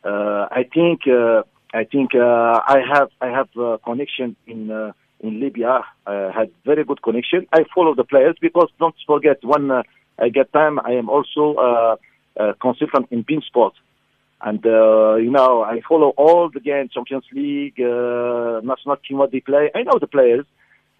Uh, 0.03 0.47
I 0.51 0.65
think. 0.73 1.01
Uh, 1.07 1.43
I 1.73 1.83
think 1.83 2.15
uh, 2.15 2.61
I 2.65 2.77
have. 2.93 3.09
I 3.19 3.27
have 3.27 3.49
a 3.57 3.77
connection 3.79 4.35
in 4.47 4.71
uh, 4.71 4.93
in 5.21 5.39
Libya. 5.39 5.81
I 6.05 6.31
had 6.35 6.51
very 6.65 6.83
good 6.83 7.01
connection. 7.01 7.47
I 7.53 7.65
follow 7.73 7.95
the 7.95 8.03
players 8.03 8.35
because 8.41 8.69
don't 8.79 8.95
forget 9.05 9.43
when 9.43 9.71
uh, 9.71 9.83
I 10.19 10.29
get 10.29 10.53
time, 10.53 10.79
I 10.79 10.91
am 10.91 11.09
also 11.09 11.55
uh, 11.55 11.95
a 12.37 12.53
consultant 12.55 13.07
in 13.11 13.23
Bein 13.27 13.41
Sport. 13.41 13.73
And, 14.41 14.63
uh, 14.65 15.15
you 15.15 15.31
know, 15.31 15.63
I 15.63 15.81
follow 15.87 16.09
all 16.09 16.49
the 16.53 16.59
games, 16.59 16.91
Champions 16.93 17.25
League, 17.33 17.79
uh, 17.79 18.61
national 18.63 18.97
team, 18.97 19.17
what 19.17 19.31
they 19.31 19.39
play. 19.39 19.71
I 19.73 19.81
know 19.83 19.97
the 19.99 20.07
players. 20.07 20.45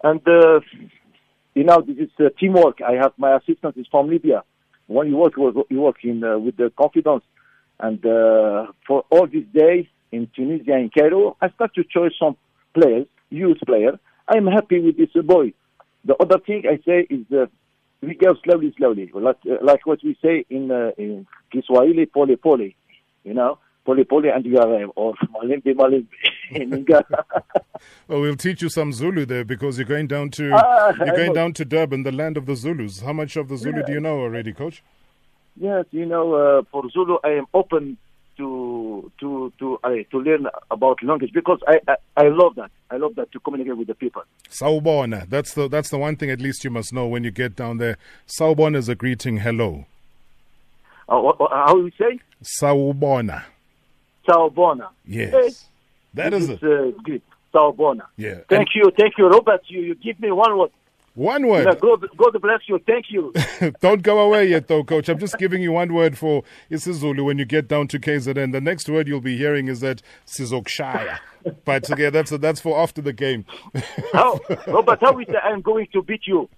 And, 0.02 0.20
uh, 0.26 0.60
you 1.54 1.64
know, 1.64 1.80
this 1.80 1.96
is 1.98 2.10
uh, 2.18 2.30
teamwork. 2.38 2.80
I 2.82 2.92
have 2.94 3.12
my 3.16 3.36
assistant 3.36 3.76
is 3.76 3.86
from 3.90 4.08
Libya. 4.08 4.42
When 4.86 5.08
you 5.08 5.16
work, 5.16 5.34
you 5.36 5.80
work 5.80 6.02
in, 6.02 6.24
uh, 6.24 6.38
with 6.38 6.56
the 6.56 6.72
confidence. 6.76 7.22
And 7.78 8.04
uh, 8.04 8.72
for 8.86 9.04
all 9.10 9.28
these 9.28 9.46
days 9.54 9.86
in 10.10 10.28
Tunisia, 10.34 10.76
in 10.76 10.90
Cairo, 10.90 11.36
I 11.40 11.50
start 11.50 11.74
to 11.74 11.84
choose 11.84 12.16
some 12.18 12.36
players, 12.74 13.06
youth 13.30 13.58
player. 13.66 14.00
I'm 14.28 14.46
happy 14.46 14.80
with 14.80 14.96
this 14.96 15.10
boy. 15.24 15.52
The 16.04 16.14
other 16.16 16.38
thing 16.38 16.64
I 16.68 16.78
say 16.84 17.06
is 17.08 17.24
uh, 17.32 17.46
we 18.00 18.14
go 18.14 18.34
slowly, 18.44 18.72
slowly, 18.76 19.10
like, 19.14 19.38
uh, 19.50 19.56
like 19.62 19.86
what 19.86 20.00
we 20.04 20.16
say 20.22 20.44
in, 20.48 20.70
uh, 20.70 20.90
in 20.96 21.26
Kiswahili, 21.50 22.06
pole 22.06 22.36
pole, 22.36 22.68
you 23.24 23.34
know, 23.34 23.58
pole 23.84 24.04
pole 24.04 24.30
and 24.32 24.44
you 24.44 24.58
are 24.58 24.84
or 24.96 25.14
malimbi 25.34 25.74
malimbi 25.74 26.06
in 26.50 26.84
Ghana. 26.84 27.02
Well, 28.08 28.20
we'll 28.20 28.36
teach 28.36 28.60
you 28.62 28.68
some 28.68 28.92
Zulu 28.92 29.24
there 29.24 29.44
because 29.44 29.78
you're 29.78 29.86
going 29.86 30.08
down 30.08 30.30
to 30.30 30.50
Ah, 30.52 30.92
you're 30.98 31.14
going 31.16 31.32
down 31.32 31.52
to 31.54 31.64
Durban, 31.64 32.02
the 32.02 32.10
land 32.10 32.36
of 32.36 32.46
the 32.46 32.56
Zulus. 32.56 33.02
How 33.02 33.12
much 33.12 33.36
of 33.36 33.48
the 33.48 33.56
Zulu 33.56 33.84
do 33.84 33.92
you 33.92 34.00
know 34.00 34.18
already, 34.18 34.52
Coach? 34.52 34.82
Yes, 35.56 35.84
you 35.90 36.06
know, 36.06 36.34
uh, 36.34 36.62
for 36.72 36.88
Zulu, 36.90 37.18
I 37.22 37.30
am 37.30 37.46
open 37.54 37.96
to 38.38 39.12
to 39.20 39.52
to 39.58 39.78
uh, 39.84 39.90
to 40.10 40.18
learn 40.18 40.46
about 40.70 41.02
language 41.02 41.32
because 41.34 41.60
I, 41.68 41.78
I 41.86 41.96
I 42.16 42.28
love 42.28 42.54
that. 42.56 42.70
I 42.90 42.96
love 42.96 43.14
that 43.16 43.30
to 43.32 43.40
communicate 43.40 43.76
with 43.76 43.88
the 43.88 43.94
people. 43.94 44.22
Sawubona. 44.50 45.28
That's 45.28 45.52
the 45.54 45.68
that's 45.68 45.90
the 45.90 45.98
one 45.98 46.16
thing 46.16 46.30
at 46.30 46.40
least 46.40 46.64
you 46.64 46.70
must 46.70 46.92
know 46.92 47.06
when 47.06 47.24
you 47.24 47.30
get 47.30 47.54
down 47.56 47.76
there. 47.78 47.98
Sawubona 48.26 48.76
is 48.76 48.88
a 48.88 48.94
greeting. 48.94 49.38
Hello. 49.38 49.84
Uh, 51.08 51.20
what, 51.20 51.36
how 51.50 51.76
we 51.78 51.92
say? 51.98 52.20
Sawubona. 52.42 53.44
Sawubona. 54.26 54.88
Yes. 55.06 55.66
That 56.14 56.32
is 56.34 56.48
it. 56.48 56.62
uh, 56.62 56.90
good. 57.04 57.22
Sawubona. 57.52 58.06
Yeah. 58.16 58.40
Thank 58.48 58.68
you, 58.74 58.90
thank 58.98 59.14
you, 59.18 59.26
Robert. 59.28 59.62
You 59.68 59.80
you 59.80 59.94
give 59.94 60.20
me 60.20 60.30
one 60.30 60.56
word. 60.58 60.70
One 61.14 61.48
word. 61.48 61.64
God, 61.80 62.06
God 62.16 62.40
bless 62.40 62.60
you. 62.68 62.78
Thank 62.86 63.06
you. 63.10 63.32
Don't 63.80 64.02
go 64.02 64.20
away 64.20 64.48
yet, 64.48 64.68
though, 64.68 64.84
Coach. 64.84 65.08
I'm 65.08 65.18
just 65.18 65.36
giving 65.38 65.62
you 65.62 65.72
one 65.72 65.92
word 65.92 66.16
for 66.16 66.44
isiZulu 66.70 67.24
when 67.24 67.38
you 67.38 67.44
get 67.44 67.66
down 67.66 67.88
to 67.88 67.98
KZN. 67.98 68.52
The 68.52 68.60
next 68.60 68.88
word 68.88 69.08
you'll 69.08 69.20
be 69.20 69.36
hearing 69.36 69.66
is 69.68 69.80
that 69.80 70.00
Sizokshaya. 70.26 71.18
But 71.64 71.90
again, 71.90 72.12
that's 72.12 72.30
that's 72.30 72.60
for 72.60 72.78
after 72.78 73.02
the 73.02 73.12
game. 73.12 73.46
how, 74.12 74.38
Robert? 74.66 75.00
How 75.00 75.12
we 75.12 75.24
say 75.24 75.38
I'm 75.42 75.60
going 75.60 75.88
to 75.92 76.02
beat 76.02 76.26
you? 76.26 76.48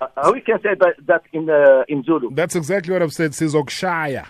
Uh, 0.00 0.30
we 0.32 0.40
can 0.40 0.60
say 0.62 0.74
that, 0.78 0.94
that 1.06 1.22
in 1.32 1.48
uh, 1.50 1.84
in 1.88 2.02
Zulu? 2.04 2.34
That's 2.34 2.56
exactly 2.56 2.92
what 2.92 3.02
I've 3.02 3.12
said. 3.12 3.32
Sizokshaya. 3.32 4.26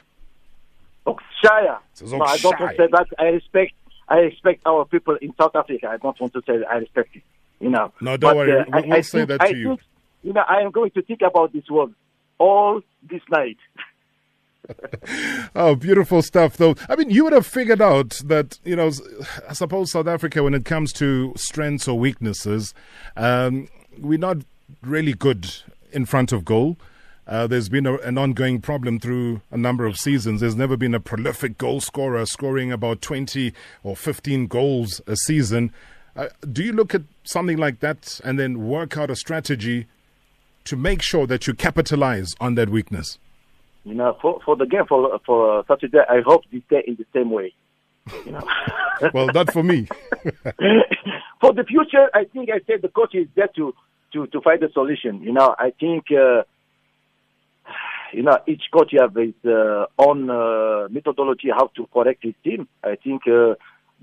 It's 1.92 2.02
No, 2.02 2.22
I 2.22 2.36
don't 2.38 2.60
want 2.60 2.76
to 2.76 2.82
say 2.82 2.88
that. 2.90 3.06
I 3.18 3.24
respect. 3.24 3.72
I 4.08 4.16
respect 4.18 4.62
our 4.66 4.84
people 4.84 5.16
in 5.20 5.34
South 5.40 5.54
Africa. 5.54 5.88
I 5.88 5.96
don't 5.96 6.18
want 6.20 6.32
to 6.32 6.42
say 6.46 6.58
that 6.58 6.70
I 6.70 6.76
respect 6.76 7.16
it. 7.16 7.22
You 7.60 7.70
know. 7.70 7.92
No, 8.00 8.16
don't 8.16 8.30
But, 8.30 8.36
worry. 8.36 8.52
uh, 8.52 8.64
We'll- 8.68 8.74
I, 8.76 8.80
we'll 8.86 8.92
I 8.94 9.00
say 9.00 9.18
think, 9.18 9.28
that 9.28 9.40
I 9.42 9.52
to 9.52 9.56
you. 9.58 9.68
Think, 9.68 9.80
you 10.22 10.32
know, 10.32 10.42
I 10.48 10.60
am 10.60 10.70
going 10.70 10.90
to 10.92 11.02
think 11.02 11.20
about 11.22 11.52
this 11.52 11.68
word 11.70 11.92
all 12.38 12.80
this 13.08 13.22
night. 13.30 13.58
Oh, 15.54 15.74
beautiful 15.76 16.22
stuff, 16.22 16.56
though. 16.56 16.74
I 16.88 16.96
mean, 16.96 17.10
you 17.10 17.24
would 17.24 17.32
have 17.34 17.46
figured 17.46 17.82
out 17.82 18.20
that, 18.24 18.58
you 18.64 18.74
know, 18.74 18.90
I 19.48 19.52
suppose 19.52 19.92
South 19.92 20.06
Africa, 20.06 20.42
when 20.42 20.54
it 20.54 20.64
comes 20.64 20.92
to 20.94 21.32
strengths 21.36 21.86
or 21.86 21.98
weaknesses, 21.98 22.72
um, 23.16 23.68
we're 23.98 24.18
not 24.18 24.38
really 24.82 25.12
good 25.12 25.54
in 25.92 26.06
front 26.06 26.32
of 26.32 26.44
goal. 26.44 26.78
Uh, 27.26 27.46
there's 27.46 27.68
been 27.68 27.86
a, 27.86 27.94
an 27.98 28.18
ongoing 28.18 28.60
problem 28.60 28.98
through 28.98 29.42
a 29.50 29.56
number 29.56 29.84
of 29.86 29.96
seasons. 29.96 30.40
There's 30.40 30.56
never 30.56 30.76
been 30.76 30.94
a 30.94 31.00
prolific 31.00 31.56
goal 31.58 31.80
scorer 31.80 32.24
scoring 32.26 32.72
about 32.72 33.00
20 33.00 33.52
or 33.82 33.94
15 33.96 34.46
goals 34.46 35.00
a 35.06 35.14
season. 35.16 35.72
Uh, 36.16 36.28
do 36.52 36.62
you 36.62 36.72
look 36.72 36.94
at 36.94 37.02
something 37.24 37.56
like 37.56 37.80
that 37.80 38.20
and 38.24 38.38
then 38.38 38.66
work 38.66 38.96
out 38.96 39.10
a 39.10 39.16
strategy 39.16 39.86
to 40.64 40.76
make 40.76 41.02
sure 41.02 41.26
that 41.26 41.46
you 41.46 41.54
capitalize 41.54 42.34
on 42.40 42.54
that 42.54 42.68
weakness? 42.70 43.18
You 43.84 43.94
know, 43.94 44.16
for 44.22 44.40
for 44.44 44.56
the 44.56 44.66
game 44.66 44.86
for 44.88 45.18
for 45.26 45.58
uh, 45.58 45.62
Saturday, 45.68 45.98
I 46.08 46.20
hope 46.24 46.42
they 46.50 46.62
stay 46.66 46.82
in 46.86 46.96
the 46.96 47.04
same 47.12 47.30
way. 47.30 47.52
You 48.24 48.32
know. 48.32 48.42
Well, 49.12 49.26
not 49.34 49.52
for 49.52 49.64
me. 49.64 49.88
for 51.40 51.52
the 51.52 51.64
future, 51.66 52.08
I 52.14 52.24
think 52.32 52.48
I 52.48 52.60
said 52.64 52.80
the 52.80 52.88
coach 52.88 53.12
is 53.14 53.26
there 53.34 53.48
to 53.56 53.74
to 54.12 54.26
to 54.28 54.40
find 54.40 54.62
a 54.62 54.70
solution. 54.70 55.20
You 55.20 55.32
know, 55.32 55.54
I 55.58 55.72
think 55.78 56.04
uh, 56.12 56.44
you 58.12 58.22
know 58.22 58.38
each 58.46 58.62
coach 58.72 58.92
have 58.98 59.16
his 59.16 59.34
uh, 59.44 59.86
own 59.98 60.30
uh, 60.30 60.86
methodology 60.90 61.48
how 61.50 61.70
to 61.76 61.88
correct 61.92 62.22
his 62.22 62.34
team. 62.44 62.68
I 62.84 62.94
think 62.94 63.22
uh, 63.26 63.54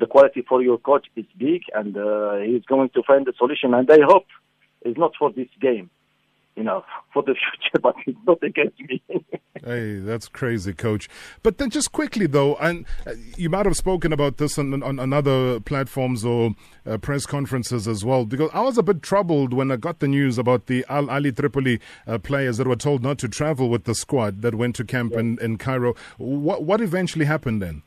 the 0.01 0.07
quality 0.07 0.41
for 0.41 0.61
your 0.61 0.79
coach 0.79 1.07
is 1.15 1.25
big, 1.37 1.61
and 1.73 1.95
uh, 1.95 2.37
he's 2.37 2.65
going 2.65 2.89
to 2.89 3.03
find 3.03 3.25
a 3.27 3.33
solution. 3.37 3.73
And 3.73 3.89
I 3.89 3.99
hope 4.03 4.25
it's 4.81 4.97
not 4.97 5.13
for 5.17 5.31
this 5.31 5.47
game. 5.61 5.89
You 6.57 6.63
know, 6.63 6.83
for 7.13 7.23
the 7.23 7.35
future, 7.35 7.79
but 7.81 7.95
it's 8.05 8.19
not 8.27 8.43
against 8.43 8.79
me. 8.81 9.01
Hey, 9.63 9.99
that's 9.99 10.27
crazy, 10.27 10.73
coach. 10.73 11.07
But 11.43 11.59
then, 11.59 11.69
just 11.69 11.91
quickly 11.91 12.25
though, 12.25 12.55
and 12.55 12.83
uh, 13.05 13.13
you 13.37 13.47
might 13.47 13.67
have 13.67 13.77
spoken 13.77 14.11
about 14.11 14.37
this 14.37 14.57
on, 14.57 14.81
on, 14.81 14.99
on 14.99 15.13
other 15.13 15.59
platforms 15.59 16.25
or 16.25 16.55
uh, 16.83 16.97
press 16.97 17.27
conferences 17.27 17.87
as 17.87 18.03
well. 18.03 18.25
Because 18.25 18.49
I 18.55 18.61
was 18.61 18.79
a 18.79 18.83
bit 18.83 19.03
troubled 19.03 19.53
when 19.53 19.71
I 19.71 19.75
got 19.75 19.99
the 19.99 20.07
news 20.07 20.39
about 20.39 20.65
the 20.65 20.83
Al 20.89 21.05
Ahli 21.05 21.35
Tripoli 21.35 21.79
uh, 22.07 22.17
players 22.17 22.57
that 22.57 22.65
were 22.65 22.75
told 22.75 23.03
not 23.03 23.19
to 23.19 23.27
travel 23.27 23.69
with 23.69 23.83
the 23.83 23.93
squad 23.93 24.41
that 24.41 24.55
went 24.55 24.75
to 24.77 24.83
camp 24.83 25.13
in, 25.13 25.37
in 25.39 25.59
Cairo. 25.59 25.93
What 26.17 26.63
what 26.63 26.81
eventually 26.81 27.25
happened 27.25 27.61
then? 27.61 27.83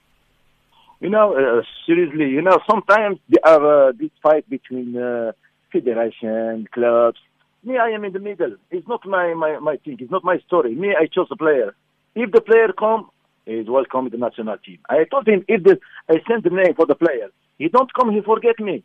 You 1.05 1.11
know, 1.11 1.35
uh, 1.37 1.61
seriously, 1.85 2.31
you 2.31 2.41
know, 2.41 2.59
sometimes 2.67 3.19
there 3.29 3.45
are 3.45 3.89
uh, 3.89 3.93
this 3.93 4.09
fight 4.23 4.49
between 4.49 4.97
uh, 4.97 5.33
federation, 5.71 6.67
clubs. 6.73 7.19
Me, 7.63 7.77
I 7.77 7.91
am 7.91 8.07
in 8.07 8.15
the 8.15 8.19
middle. 8.19 8.57
It's 8.71 8.89
not 8.89 9.05
my, 9.05 9.35
my, 9.35 9.59
my 9.59 9.77
thing. 9.77 9.99
It's 10.01 10.11
not 10.11 10.25
my 10.25 10.39
story. 10.47 10.75
Me, 10.75 10.97
I 10.99 11.05
chose 11.05 11.27
a 11.31 11.37
player. 11.37 11.75
If 12.15 12.33
the 12.33 12.41
player 12.41 12.73
come, 12.73 13.11
he's 13.45 13.69
welcome 13.69 14.07
in 14.07 14.13
the 14.13 14.17
national 14.17 14.57
team. 14.57 14.79
I 14.89 15.05
told 15.05 15.29
him 15.29 15.45
if 15.47 15.63
the, 15.63 15.79
I 16.09 16.23
send 16.27 16.43
the 16.43 16.49
name 16.49 16.75
for 16.75 16.87
the 16.87 16.95
player, 16.95 17.29
he 17.59 17.69
don't 17.69 17.93
come, 17.93 18.11
he 18.11 18.23
forget 18.23 18.59
me. 18.59 18.83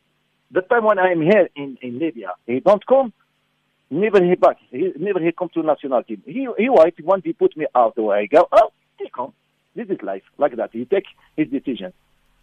The 0.52 0.60
time 0.60 0.84
when 0.84 1.00
I 1.00 1.12
am 1.14 1.22
here 1.22 1.48
in, 1.56 1.78
in 1.82 2.00
Libya, 2.00 2.32
he 2.46 2.60
don't 2.60 2.86
come, 2.86 3.14
never 3.90 4.22
he 4.22 4.36
back. 4.36 4.58
He 4.72 4.92
never 5.00 5.22
he 5.22 5.32
come 5.32 5.52
to 5.54 5.64
national 5.64 6.04
team. 6.04 6.22
He 6.26 6.50
he 6.58 6.68
white 6.68 7.02
once 7.02 7.24
he 7.24 7.32
put 7.32 7.56
me 7.56 7.66
out 7.74 7.96
the 7.96 8.04
way. 8.04 8.24
I 8.24 8.26
go, 8.26 8.46
oh, 8.52 8.74
he 8.98 9.10
come. 9.10 9.32
This 9.74 9.88
is 9.88 10.02
life 10.04 10.24
like 10.38 10.58
that. 10.58 10.72
He 10.74 10.84
take 10.84 11.06
his 11.38 11.48
decision. 11.48 11.94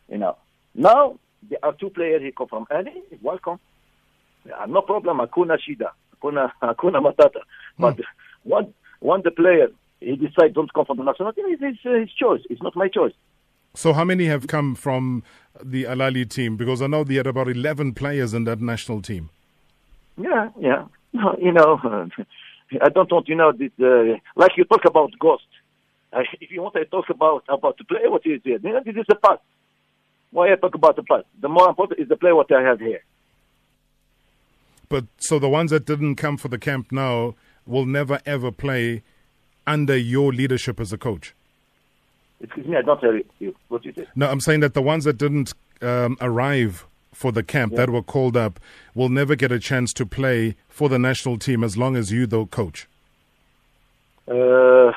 You 0.08 0.18
know. 0.18 0.36
Now 0.74 1.18
there 1.48 1.58
are 1.62 1.72
two 1.72 1.90
players. 1.90 2.22
He 2.22 2.32
come 2.32 2.48
from 2.48 2.66
Ahli. 2.66 2.92
Welcome. 3.22 3.58
Yeah, 4.46 4.64
no 4.68 4.82
problem. 4.82 5.18
Akuna 5.18 5.58
Shida. 5.58 5.90
Akuna 6.16 6.50
Akuna 6.62 7.02
Matata. 7.02 7.40
But 7.78 7.98
one 8.44 8.72
one 9.00 9.22
the 9.24 9.30
player 9.30 9.68
he 10.00 10.16
decide 10.16 10.54
don't 10.54 10.72
come 10.72 10.84
from 10.84 10.98
the 10.98 11.04
national 11.04 11.32
team. 11.32 11.46
It's 11.48 11.62
his, 11.62 11.76
uh, 11.84 11.98
his 11.98 12.12
choice. 12.12 12.42
It's 12.50 12.62
not 12.62 12.76
my 12.76 12.88
choice. 12.88 13.12
So, 13.74 13.92
how 13.92 14.04
many 14.04 14.26
have 14.26 14.46
come 14.46 14.74
from 14.74 15.22
the 15.62 15.86
Al 15.86 15.98
Ahli 15.98 16.28
team? 16.28 16.56
Because 16.56 16.80
I 16.80 16.86
know 16.86 17.04
they 17.04 17.16
had 17.16 17.26
about 17.26 17.48
11 17.48 17.92
players 17.92 18.32
in 18.32 18.44
that 18.44 18.60
national 18.60 19.02
team. 19.02 19.30
Yeah, 20.16 20.48
yeah. 20.58 20.86
No, 21.12 21.36
You 21.40 21.52
know, 21.52 21.78
I 22.82 22.88
don't 22.88 23.10
want 23.12 23.28
you 23.28 23.34
know 23.36 23.52
this. 23.52 23.70
Uh, 23.80 24.18
like 24.34 24.52
you 24.56 24.64
talk 24.64 24.84
about 24.86 25.12
ghost. 25.18 25.44
Uh, 26.12 26.20
if 26.40 26.50
you 26.50 26.62
want 26.62 26.74
to 26.74 26.84
talk 26.86 27.10
about 27.10 27.44
about 27.48 27.78
the 27.78 27.84
player, 27.84 28.10
what 28.10 28.22
is 28.24 28.40
it? 28.44 28.62
You 28.62 28.72
know, 28.72 28.80
this 28.84 28.96
is 28.96 29.04
the 29.08 29.16
past. 29.16 29.40
Why 30.30 30.52
I 30.52 30.56
talk 30.56 30.74
about 30.74 30.96
the 30.96 31.02
past? 31.02 31.24
The 31.40 31.48
more 31.48 31.68
important 31.68 32.00
is 32.00 32.08
the 32.08 32.16
player 32.16 32.34
what 32.34 32.50
I 32.52 32.62
have 32.62 32.80
here. 32.80 33.02
But 34.88 35.04
so 35.18 35.38
the 35.38 35.48
ones 35.48 35.70
that 35.70 35.86
didn't 35.86 36.16
come 36.16 36.36
for 36.36 36.48
the 36.48 36.58
camp 36.58 36.92
now 36.92 37.34
will 37.66 37.86
never 37.86 38.20
ever 38.24 38.52
play 38.52 39.02
under 39.66 39.96
your 39.96 40.32
leadership 40.32 40.78
as 40.78 40.92
a 40.92 40.98
coach. 40.98 41.34
Excuse 42.40 42.66
me, 42.66 42.76
I 42.76 42.82
don't 42.82 43.00
hear 43.00 43.22
you. 43.38 43.54
What 43.68 43.84
you 43.84 43.92
say? 43.92 44.06
No, 44.14 44.30
I'm 44.30 44.40
saying 44.40 44.60
that 44.60 44.74
the 44.74 44.82
ones 44.82 45.04
that 45.04 45.18
didn't 45.18 45.54
um, 45.80 46.16
arrive 46.20 46.86
for 47.12 47.32
the 47.32 47.42
camp 47.42 47.74
that 47.74 47.88
were 47.88 48.02
called 48.02 48.36
up 48.36 48.60
will 48.94 49.08
never 49.08 49.34
get 49.34 49.50
a 49.50 49.58
chance 49.58 49.92
to 49.94 50.04
play 50.04 50.54
for 50.68 50.88
the 50.88 50.98
national 50.98 51.38
team 51.38 51.64
as 51.64 51.76
long 51.76 51.96
as 51.96 52.12
you, 52.12 52.26
though, 52.26 52.46
coach. 52.46 52.86
Uh, 54.28 54.92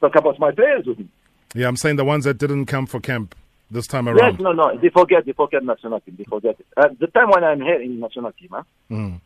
talk 0.00 0.14
about 0.14 0.38
my 0.38 0.52
players 0.52 0.86
with 0.86 0.98
me. 1.00 1.08
Yeah, 1.54 1.66
I'm 1.66 1.76
saying 1.76 1.96
the 1.96 2.04
ones 2.04 2.24
that 2.24 2.38
didn't 2.38 2.66
come 2.66 2.86
for 2.86 3.00
camp 3.00 3.34
this 3.70 3.86
time 3.86 4.08
around? 4.08 4.32
Yes, 4.32 4.40
no, 4.40 4.52
no. 4.52 4.76
They 4.78 4.88
forget. 4.88 5.24
They 5.24 5.32
forget 5.32 5.64
national 5.64 6.00
team. 6.00 6.16
They 6.18 6.24
forget 6.24 6.56
it. 6.58 6.66
Uh, 6.76 6.88
the 6.98 7.06
time 7.08 7.30
when 7.30 7.44
I'm 7.44 7.60
here 7.60 7.80
in 7.80 8.00
national 8.00 8.32
team, 8.32 8.50
huh? 8.52 8.62
Mm. 8.90 9.20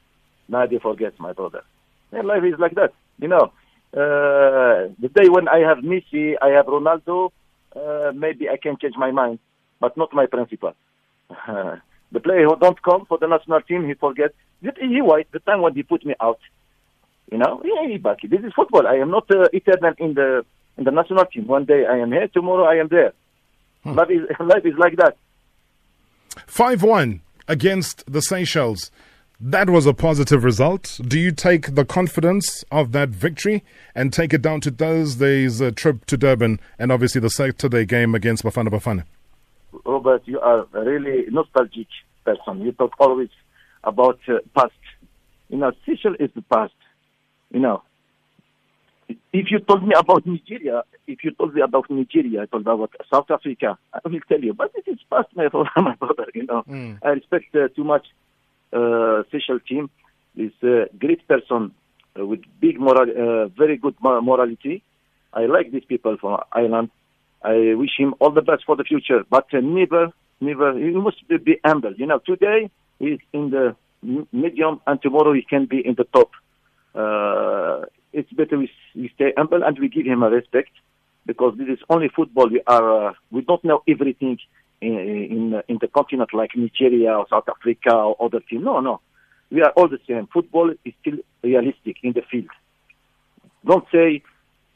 Now 0.49 0.67
they 0.67 0.79
forget 0.79 1.19
my 1.19 1.33
brother. 1.33 1.63
Yeah, 2.13 2.23
life 2.23 2.43
is 2.45 2.59
like 2.59 2.75
that. 2.75 2.93
You 3.19 3.29
know, 3.29 3.53
uh, 3.93 4.89
the 4.99 5.11
day 5.15 5.29
when 5.29 5.49
I 5.49 5.59
have 5.59 5.79
Messi, 5.79 6.35
I 6.41 6.49
have 6.49 6.67
Ronaldo, 6.67 7.31
uh, 7.77 8.13
maybe 8.15 8.49
I 8.49 8.57
can 8.57 8.77
change 8.81 8.95
my 8.97 9.11
mind, 9.11 9.39
but 9.81 9.97
not 9.97 10.13
my 10.13 10.27
principle. 10.27 10.75
the 11.47 12.21
player 12.21 12.45
who 12.47 12.57
don't 12.57 12.83
come 12.83 13.05
for 13.07 13.19
the 13.19 13.27
national 13.29 13.61
team, 13.63 13.87
he 13.87 13.95
forget. 13.95 14.33
That 14.63 14.77
he 14.79 15.01
white. 15.01 15.31
The 15.33 15.39
time 15.41 15.63
when 15.63 15.75
he 15.75 15.83
put 15.83 16.05
me 16.05 16.15
out, 16.21 16.41
you 17.31 17.39
know, 17.39 17.63
yeah, 17.65 17.89
he 17.89 17.99
back. 17.99 18.19
This 18.23 18.41
is 18.41 18.53
football. 18.55 18.87
I 18.87 18.97
am 18.97 19.11
not 19.11 19.31
uh, 19.31 19.49
eternal 19.53 19.95
in 19.99 20.15
the 20.15 20.45
in 20.77 20.85
the 20.85 20.91
national 20.91 21.25
team. 21.27 21.47
One 21.47 21.65
day 21.65 21.87
I 21.87 21.99
am 21.99 22.11
here, 22.13 22.29
tomorrow 22.29 22.65
I 22.65 22.77
am 22.77 22.89
there. 22.89 23.13
Life 23.85 24.11
is 24.11 24.21
life 24.41 24.65
is 24.65 24.75
like 24.79 24.97
that. 24.97 25.17
5 26.47 26.83
1 26.83 27.21
against 27.49 28.11
the 28.11 28.23
Seychelles. 28.23 28.91
That 29.43 29.71
was 29.71 29.87
a 29.87 29.95
positive 29.95 30.45
result. 30.45 31.01
Do 31.03 31.19
you 31.19 31.33
take 31.33 31.75
the 31.75 31.85
confidence 31.85 32.63
of 32.71 32.93
that 32.93 33.09
victory 33.09 33.65
and 33.95 34.13
take 34.13 34.35
it 34.35 34.43
down 34.43 34.61
to 34.63 34.71
Thursday's 34.71 35.63
uh, 35.63 35.71
trip 35.75 36.05
to 36.07 36.19
Durban 36.19 36.61
and 36.79 36.93
obviously 36.93 37.23
the 37.23 37.31
Saturday 37.31 37.87
game 37.87 38.15
against 38.15 38.45
Bafana 38.45 38.69
Bafana? 38.69 39.05
Robert, 39.87 40.23
you 40.27 40.39
are 40.41 40.67
a 40.75 40.85
really 40.85 41.25
nostalgic 41.31 41.87
person. 42.25 42.61
You 42.61 42.73
talk 42.73 42.93
always 42.99 43.31
about 43.83 44.21
uh, 44.29 44.39
past. 44.55 44.75
You 45.49 45.57
know, 45.57 45.73
Seychelles 45.87 46.17
is 46.21 46.31
the 46.35 46.43
past. 46.43 46.75
You 47.51 47.61
know, 47.61 47.83
if 49.33 49.51
you 49.51 49.59
told 49.61 49.87
me 49.87 49.95
about 49.97 50.27
Nigeria, 50.27 50.83
if 51.07 51.25
you 51.25 51.31
told 51.33 51.55
me 51.55 51.63
about 51.63 51.91
Nigeria, 51.91 52.43
I 52.43 52.47
told 52.47 52.67
me 52.67 52.73
about 52.73 52.93
South 53.13 53.31
Africa, 53.31 53.79
I 53.93 54.01
will 54.05 54.21
tell 54.29 54.41
you. 54.41 54.55
But 54.55 54.73
it 54.75 54.91
is 54.91 54.99
past, 55.11 55.29
my, 55.35 55.49
my 55.77 55.95
brother. 55.95 56.27
You 56.35 56.47
know, 56.47 56.63
mm. 56.69 56.99
I 57.03 57.11
respect 57.11 57.55
uh, 57.55 57.69
too 57.69 57.85
much 57.85 58.07
uh, 58.73 59.23
Seychelles 59.31 59.63
team. 59.69 59.91
Is 60.37 60.53
a 60.63 60.87
great 60.97 61.27
person 61.27 61.73
uh, 62.19 62.25
with 62.25 62.41
big 62.61 62.79
moral, 62.79 63.11
uh, 63.11 63.49
very 63.49 63.77
good 63.77 63.97
morality. 64.01 64.83
I 65.35 65.47
like 65.47 65.73
these 65.73 65.85
people 65.85 66.17
from 66.21 66.41
Ireland. 66.53 66.91
I 67.43 67.75
wish 67.75 67.91
him 67.99 68.15
all 68.21 68.31
the 68.31 68.43
best 68.43 68.65
for 68.65 68.77
the 68.77 68.85
future. 68.85 69.25
But 69.29 69.47
uh, 69.53 69.61
never, 69.61 70.13
never, 70.41 70.79
he 70.79 70.91
must 70.91 71.27
be 71.29 71.59
humble. 71.65 71.95
You 71.95 72.07
know, 72.07 72.19
today 72.19 72.71
he's 72.99 73.19
in 73.33 73.51
the 73.51 73.77
medium, 74.33 74.81
and 74.87 75.03
tomorrow 75.03 75.33
he 75.33 75.43
can 75.43 75.67
be 75.67 75.85
in 75.85 75.95
the 75.97 76.05
top. 76.05 76.31
Uh, 76.95 77.87
it's 78.13 78.33
better 78.33 78.59
we, 78.59 78.71
we 78.95 79.11
stay 79.15 79.33
humble 79.37 79.63
and 79.63 79.79
we 79.79 79.89
give 79.89 80.07
him 80.07 80.23
a 80.23 80.31
respect 80.31 80.71
because 81.27 81.55
this 81.59 81.69
is 81.69 81.79
only 81.89 82.09
football. 82.09 82.49
We 82.49 82.63
are 82.67 83.09
uh, 83.09 83.13
we 83.31 83.43
don't 83.43 83.65
know 83.65 83.83
everything 83.89 84.39
in, 84.81 84.99
in 84.99 85.63
in 85.69 85.79
the 85.81 85.89
continent 85.89 86.33
like 86.35 86.57
Nigeria 86.57 87.17
or 87.17 87.27
South 87.29 87.49
Africa 87.49 87.95
or 87.95 88.17
other 88.25 88.41
teams. 88.41 88.65
No, 88.65 88.81
no, 88.81 89.01
we 89.51 89.63
are 89.63 89.71
all 89.71 89.89
the 89.89 90.01
same. 90.09 90.27
Football 90.33 90.73
is 90.85 90.95
still 91.01 91.19
realistic 91.43 91.97
in 92.03 92.13
the 92.13 92.23
field. 92.31 92.49
Don't 93.65 93.87
say 93.93 94.23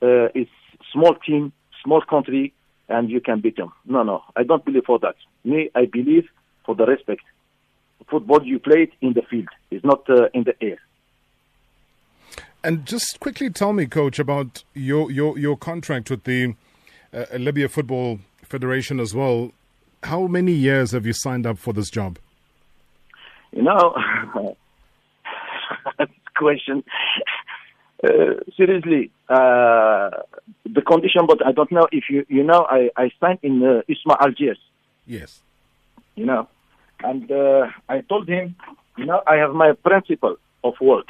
uh, 0.02 0.28
it's 0.34 0.50
small 0.92 1.14
team, 1.14 1.52
small 1.82 2.02
country, 2.02 2.52
and 2.88 3.10
you 3.10 3.20
can 3.20 3.40
beat 3.40 3.56
them. 3.56 3.72
No, 3.86 4.02
no, 4.02 4.22
I 4.36 4.42
don't 4.42 4.64
believe 4.64 4.84
for 4.84 4.98
that. 5.00 5.16
Me, 5.44 5.70
I 5.74 5.86
believe 5.86 6.28
for 6.64 6.74
the 6.74 6.86
respect. 6.86 7.22
Football 8.10 8.44
you 8.44 8.58
play 8.58 8.82
it 8.82 8.92
in 9.00 9.14
the 9.14 9.22
field, 9.22 9.48
it's 9.70 9.84
not 9.84 10.08
uh, 10.10 10.28
in 10.34 10.44
the 10.44 10.54
air. 10.60 10.78
And 12.64 12.86
just 12.86 13.20
quickly 13.20 13.50
tell 13.50 13.74
me, 13.74 13.84
coach, 13.84 14.18
about 14.18 14.64
your 14.72 15.10
your, 15.10 15.38
your 15.38 15.54
contract 15.54 16.08
with 16.08 16.24
the 16.24 16.54
uh, 17.12 17.26
Libya 17.36 17.68
Football 17.68 18.20
Federation 18.42 18.98
as 19.00 19.14
well. 19.14 19.52
How 20.02 20.26
many 20.26 20.52
years 20.52 20.92
have 20.92 21.04
you 21.04 21.12
signed 21.12 21.46
up 21.46 21.58
for 21.58 21.74
this 21.74 21.90
job? 21.90 22.18
You 23.52 23.64
know, 23.64 23.94
question. 26.36 26.82
Uh, 28.02 28.40
seriously, 28.56 29.10
uh, 29.28 30.08
the 30.64 30.80
condition, 30.86 31.26
but 31.28 31.44
I 31.46 31.52
don't 31.52 31.70
know 31.70 31.86
if 31.92 32.04
you 32.08 32.24
you 32.28 32.42
know 32.42 32.66
I 32.70 32.88
I 32.96 33.10
signed 33.20 33.40
in 33.42 33.62
uh, 33.62 33.82
USM 33.90 34.16
Algiers. 34.20 34.58
Yes. 35.06 35.42
You 36.16 36.24
know, 36.24 36.48
and 37.02 37.30
uh, 37.30 37.66
I 37.90 38.00
told 38.00 38.26
him, 38.26 38.56
you 38.96 39.04
know, 39.04 39.20
I 39.26 39.34
have 39.36 39.52
my 39.52 39.72
principle 39.72 40.36
of 40.62 40.74
work. 40.80 41.08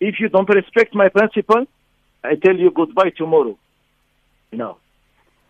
If 0.00 0.20
you 0.20 0.28
don't 0.28 0.48
respect 0.48 0.94
my 0.94 1.08
principle, 1.08 1.66
I 2.22 2.34
tell 2.34 2.56
you 2.56 2.70
goodbye 2.70 3.10
tomorrow. 3.16 3.58
You 4.50 4.58
know, 4.58 4.78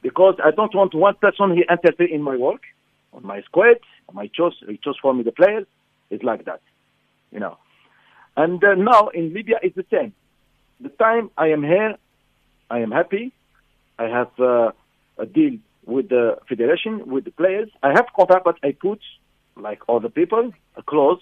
because 0.02 0.36
I 0.42 0.50
don't 0.50 0.74
want 0.74 0.94
one 0.94 1.14
person 1.16 1.56
he 1.56 1.64
interfere 1.68 2.06
in 2.06 2.22
my 2.22 2.36
work, 2.36 2.62
on 3.12 3.26
my 3.26 3.42
squad, 3.42 3.78
on 4.08 4.14
my 4.14 4.28
choice. 4.28 4.54
He 4.68 4.78
chose 4.78 4.96
for 5.00 5.12
me 5.12 5.22
the 5.22 5.32
players. 5.32 5.66
It's 6.10 6.22
like 6.22 6.44
that, 6.44 6.60
you 7.32 7.40
know. 7.40 7.58
And 8.36 8.62
uh, 8.62 8.74
now 8.74 9.08
in 9.08 9.34
Libya 9.34 9.56
it's 9.62 9.76
the 9.76 9.86
same. 9.90 10.12
The 10.80 10.90
time 10.90 11.30
I 11.36 11.48
am 11.48 11.62
here, 11.62 11.96
I 12.70 12.78
am 12.80 12.90
happy. 12.90 13.32
I 13.98 14.04
have 14.04 14.30
uh, 14.38 14.72
a 15.18 15.26
deal 15.26 15.58
with 15.86 16.08
the 16.10 16.38
federation, 16.48 17.08
with 17.08 17.24
the 17.24 17.30
players. 17.30 17.70
I 17.82 17.92
have 17.92 18.06
contract, 18.14 18.44
but 18.44 18.58
I 18.62 18.72
put, 18.72 19.00
like 19.56 19.80
other 19.88 20.10
people, 20.10 20.52
a 20.76 20.82
clause. 20.82 21.20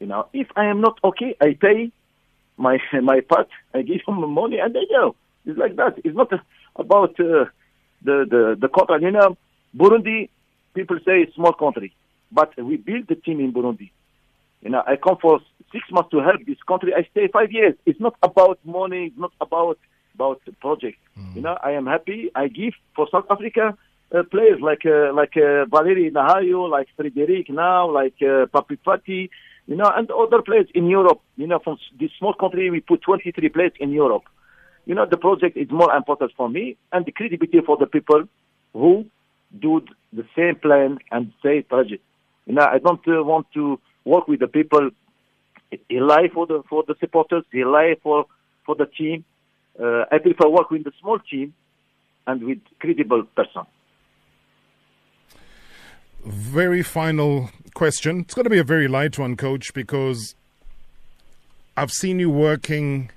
You 0.00 0.06
know, 0.06 0.28
if 0.32 0.48
I 0.56 0.66
am 0.66 0.80
not 0.80 0.98
okay, 1.04 1.36
I 1.40 1.54
pay 1.60 1.92
my 2.56 2.78
my 3.02 3.20
part. 3.20 3.48
I 3.72 3.82
give 3.82 4.04
them 4.06 4.30
money 4.30 4.58
and 4.58 4.74
they 4.74 4.86
go. 4.88 5.14
It's 5.46 5.58
like 5.58 5.76
that. 5.76 5.98
It's 6.04 6.16
not 6.16 6.32
about 6.76 7.18
uh, 7.20 7.46
the 8.02 8.26
the 8.30 8.56
the 8.60 8.68
contract. 8.68 9.02
You 9.02 9.12
know, 9.12 9.36
Burundi. 9.76 10.28
People 10.74 10.98
say 11.06 11.22
it's 11.22 11.34
small 11.36 11.52
country, 11.52 11.94
but 12.32 12.50
we 12.60 12.76
built 12.76 13.06
the 13.06 13.14
team 13.14 13.38
in 13.38 13.52
Burundi. 13.52 13.90
You 14.60 14.70
know, 14.70 14.82
I 14.84 14.96
come 14.96 15.18
for 15.22 15.38
six 15.70 15.84
months 15.92 16.10
to 16.10 16.18
help 16.18 16.44
this 16.46 16.56
country. 16.66 16.92
I 16.92 17.06
stay 17.12 17.28
five 17.28 17.52
years. 17.52 17.74
It's 17.86 18.00
not 18.00 18.16
about 18.24 18.58
money. 18.64 19.06
It's 19.06 19.18
not 19.18 19.32
about 19.40 19.78
about 20.14 20.40
the 20.44 20.52
project. 20.52 20.98
Mm. 21.18 21.36
You 21.36 21.42
know, 21.42 21.56
I 21.62 21.72
am 21.72 21.86
happy. 21.86 22.30
I 22.34 22.48
give 22.48 22.74
for 22.96 23.06
South 23.10 23.26
Africa 23.30 23.76
uh, 24.14 24.22
players 24.24 24.60
like 24.60 24.86
uh, 24.86 25.12
like 25.12 25.36
uh, 25.36 25.64
Valeri 25.66 26.10
Nahayo, 26.10 26.68
like 26.68 26.88
Frederic 26.96 27.50
now, 27.50 27.90
like 27.90 28.14
uh, 28.22 28.46
Papy 28.46 28.78
Faty, 28.84 29.30
you 29.66 29.76
know, 29.76 29.90
and 29.94 30.10
other 30.10 30.42
players 30.42 30.66
in 30.74 30.86
Europe. 30.86 31.20
You 31.36 31.46
know, 31.46 31.58
from 31.58 31.78
this 31.98 32.10
small 32.18 32.34
country, 32.34 32.70
we 32.70 32.80
put 32.80 33.02
23 33.02 33.48
players 33.48 33.72
in 33.80 33.90
Europe. 33.90 34.24
You 34.86 34.94
know, 34.94 35.06
the 35.06 35.16
project 35.16 35.56
is 35.56 35.70
more 35.70 35.94
important 35.94 36.32
for 36.36 36.48
me 36.48 36.76
and 36.92 37.06
the 37.06 37.12
credibility 37.12 37.60
for 37.64 37.76
the 37.78 37.86
people 37.86 38.24
who 38.74 39.06
do 39.58 39.82
the 40.12 40.26
same 40.36 40.56
plan 40.56 40.98
and 41.10 41.32
same 41.42 41.62
project. 41.62 42.02
You 42.46 42.54
know, 42.54 42.62
I 42.70 42.78
don't 42.78 43.00
uh, 43.08 43.22
want 43.22 43.46
to 43.54 43.80
work 44.04 44.28
with 44.28 44.40
the 44.40 44.48
people. 44.48 44.90
He 45.88 46.00
lie 46.00 46.28
for 46.32 46.46
the 46.46 46.62
for 46.68 46.84
the 46.86 46.94
supporters. 47.00 47.44
He 47.50 47.64
lie 47.64 47.96
for 48.02 48.26
for 48.66 48.74
the 48.74 48.86
team. 48.86 49.24
Uh, 49.80 50.04
I 50.12 50.18
prefer 50.18 50.48
work 50.48 50.70
with 50.70 50.84
the 50.84 50.92
small 51.00 51.18
team 51.18 51.54
and 52.26 52.44
with 52.44 52.58
credible 52.78 53.24
person 53.34 53.62
very 56.24 56.82
final 56.82 57.50
question. 57.74 58.20
It's 58.20 58.34
going 58.34 58.44
to 58.44 58.50
be 58.50 58.58
a 58.58 58.64
very 58.64 58.88
light 58.88 59.18
one, 59.18 59.36
coach, 59.36 59.74
because 59.74 60.34
I've 61.76 61.90
seen 61.90 62.18
you 62.18 62.30
working 62.30 63.10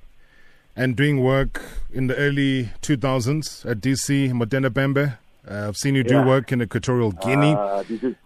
and 0.76 0.96
doing 0.96 1.24
work 1.24 1.62
in 1.92 2.08
the 2.08 2.16
early 2.16 2.72
2000s 2.82 3.70
at 3.70 3.80
DC, 3.80 4.32
Motema 4.32 4.70
Pembe. 4.70 5.18
Uh, 5.50 5.70
I've 5.70 5.78
seen 5.78 5.96
you 5.96 6.04
do 6.04 6.16
yeah. 6.16 6.26
work 6.26 6.52
in 6.52 6.62
Equatorial 6.62 7.14
Guinea, 7.14 7.54
uh, 7.54 7.80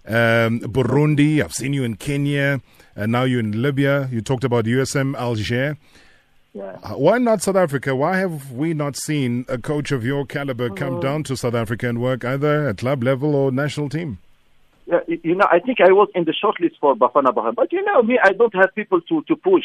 um, 0.07 0.59
Burundi. 0.61 1.41
I've 1.41 1.53
seen 1.53 1.71
you 1.71 1.83
in 1.83 1.95
Kenya, 1.95 2.61
and 2.95 3.11
now 3.11 3.23
you're 3.23 3.39
in 3.39 3.61
Libya. 3.61 4.09
You 4.11 4.21
talked 4.21 4.43
about 4.43 4.65
USM 4.65 5.15
Alger. 5.15 5.77
Yeah. 6.53 6.77
Uh, 6.83 6.95
why 6.95 7.19
not 7.19 7.41
South 7.41 7.55
Africa? 7.55 7.95
Why 7.95 8.17
have 8.17 8.51
we 8.51 8.73
not 8.73 8.97
seen 8.97 9.45
a 9.47 9.57
coach 9.57 9.91
of 9.91 10.03
your 10.03 10.25
caliber 10.25 10.69
come 10.69 10.97
uh, 10.97 10.99
down 10.99 11.23
to 11.25 11.37
South 11.37 11.53
Africa 11.53 11.87
and 11.87 12.01
work 12.01 12.25
either 12.25 12.67
at 12.67 12.79
club 12.79 13.03
level 13.03 13.35
or 13.35 13.51
national 13.51 13.87
team? 13.87 14.17
Uh, 14.91 14.99
you 15.07 15.35
know, 15.35 15.47
I 15.49 15.59
think 15.59 15.79
I 15.79 15.91
was 15.91 16.09
in 16.15 16.25
the 16.25 16.33
shortlist 16.33 16.77
for 16.79 16.95
Bafana 16.95 17.33
Bafana. 17.33 17.55
But 17.55 17.71
you 17.71 17.83
know, 17.83 18.03
me, 18.03 18.19
I 18.21 18.33
don't 18.33 18.53
have 18.55 18.75
people 18.75 19.01
to 19.01 19.23
to 19.23 19.35
push. 19.35 19.63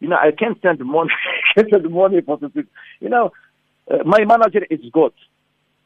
You 0.00 0.08
know, 0.08 0.16
I 0.16 0.30
can't 0.32 0.60
send 0.60 0.80
money. 0.84 1.10
can't 1.54 1.68
send 1.70 1.90
money 1.90 2.20
for. 2.20 2.38
You 3.00 3.08
know, 3.08 3.32
uh, 3.90 3.98
my 4.04 4.24
manager 4.24 4.64
is 4.68 4.80
good. 4.92 5.12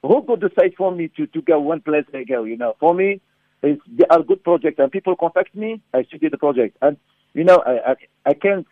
Who 0.02 0.22
could 0.26 0.40
decide 0.40 0.74
for 0.76 0.90
me 0.92 1.08
to 1.16 1.26
to 1.26 1.42
go 1.42 1.60
one 1.60 1.80
place 1.80 2.04
I 2.12 2.24
go? 2.24 2.44
You 2.44 2.56
know, 2.56 2.74
for 2.80 2.94
me, 2.94 3.20
it's, 3.62 3.80
they 3.86 4.04
are 4.10 4.22
good 4.22 4.42
projects, 4.42 4.78
and 4.78 4.90
people 4.90 5.14
contact 5.16 5.54
me. 5.54 5.80
I 5.94 6.02
study 6.04 6.28
the 6.28 6.38
project, 6.38 6.76
and 6.82 6.96
you 7.34 7.44
know, 7.44 7.62
I, 7.64 7.92
I 7.92 7.96
I 8.30 8.34
can't 8.34 8.66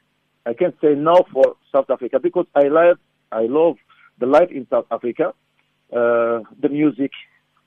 I 0.46 0.54
can't 0.54 0.74
say 0.80 0.94
no 0.94 1.24
for 1.32 1.56
South 1.72 1.90
Africa 1.90 2.18
because 2.18 2.46
I 2.54 2.68
love 2.68 2.98
I 3.30 3.42
love 3.42 3.76
the 4.18 4.26
life 4.26 4.50
in 4.50 4.66
South 4.68 4.86
Africa. 4.90 5.34
Uh, 5.92 6.40
the 6.60 6.68
music 6.70 7.12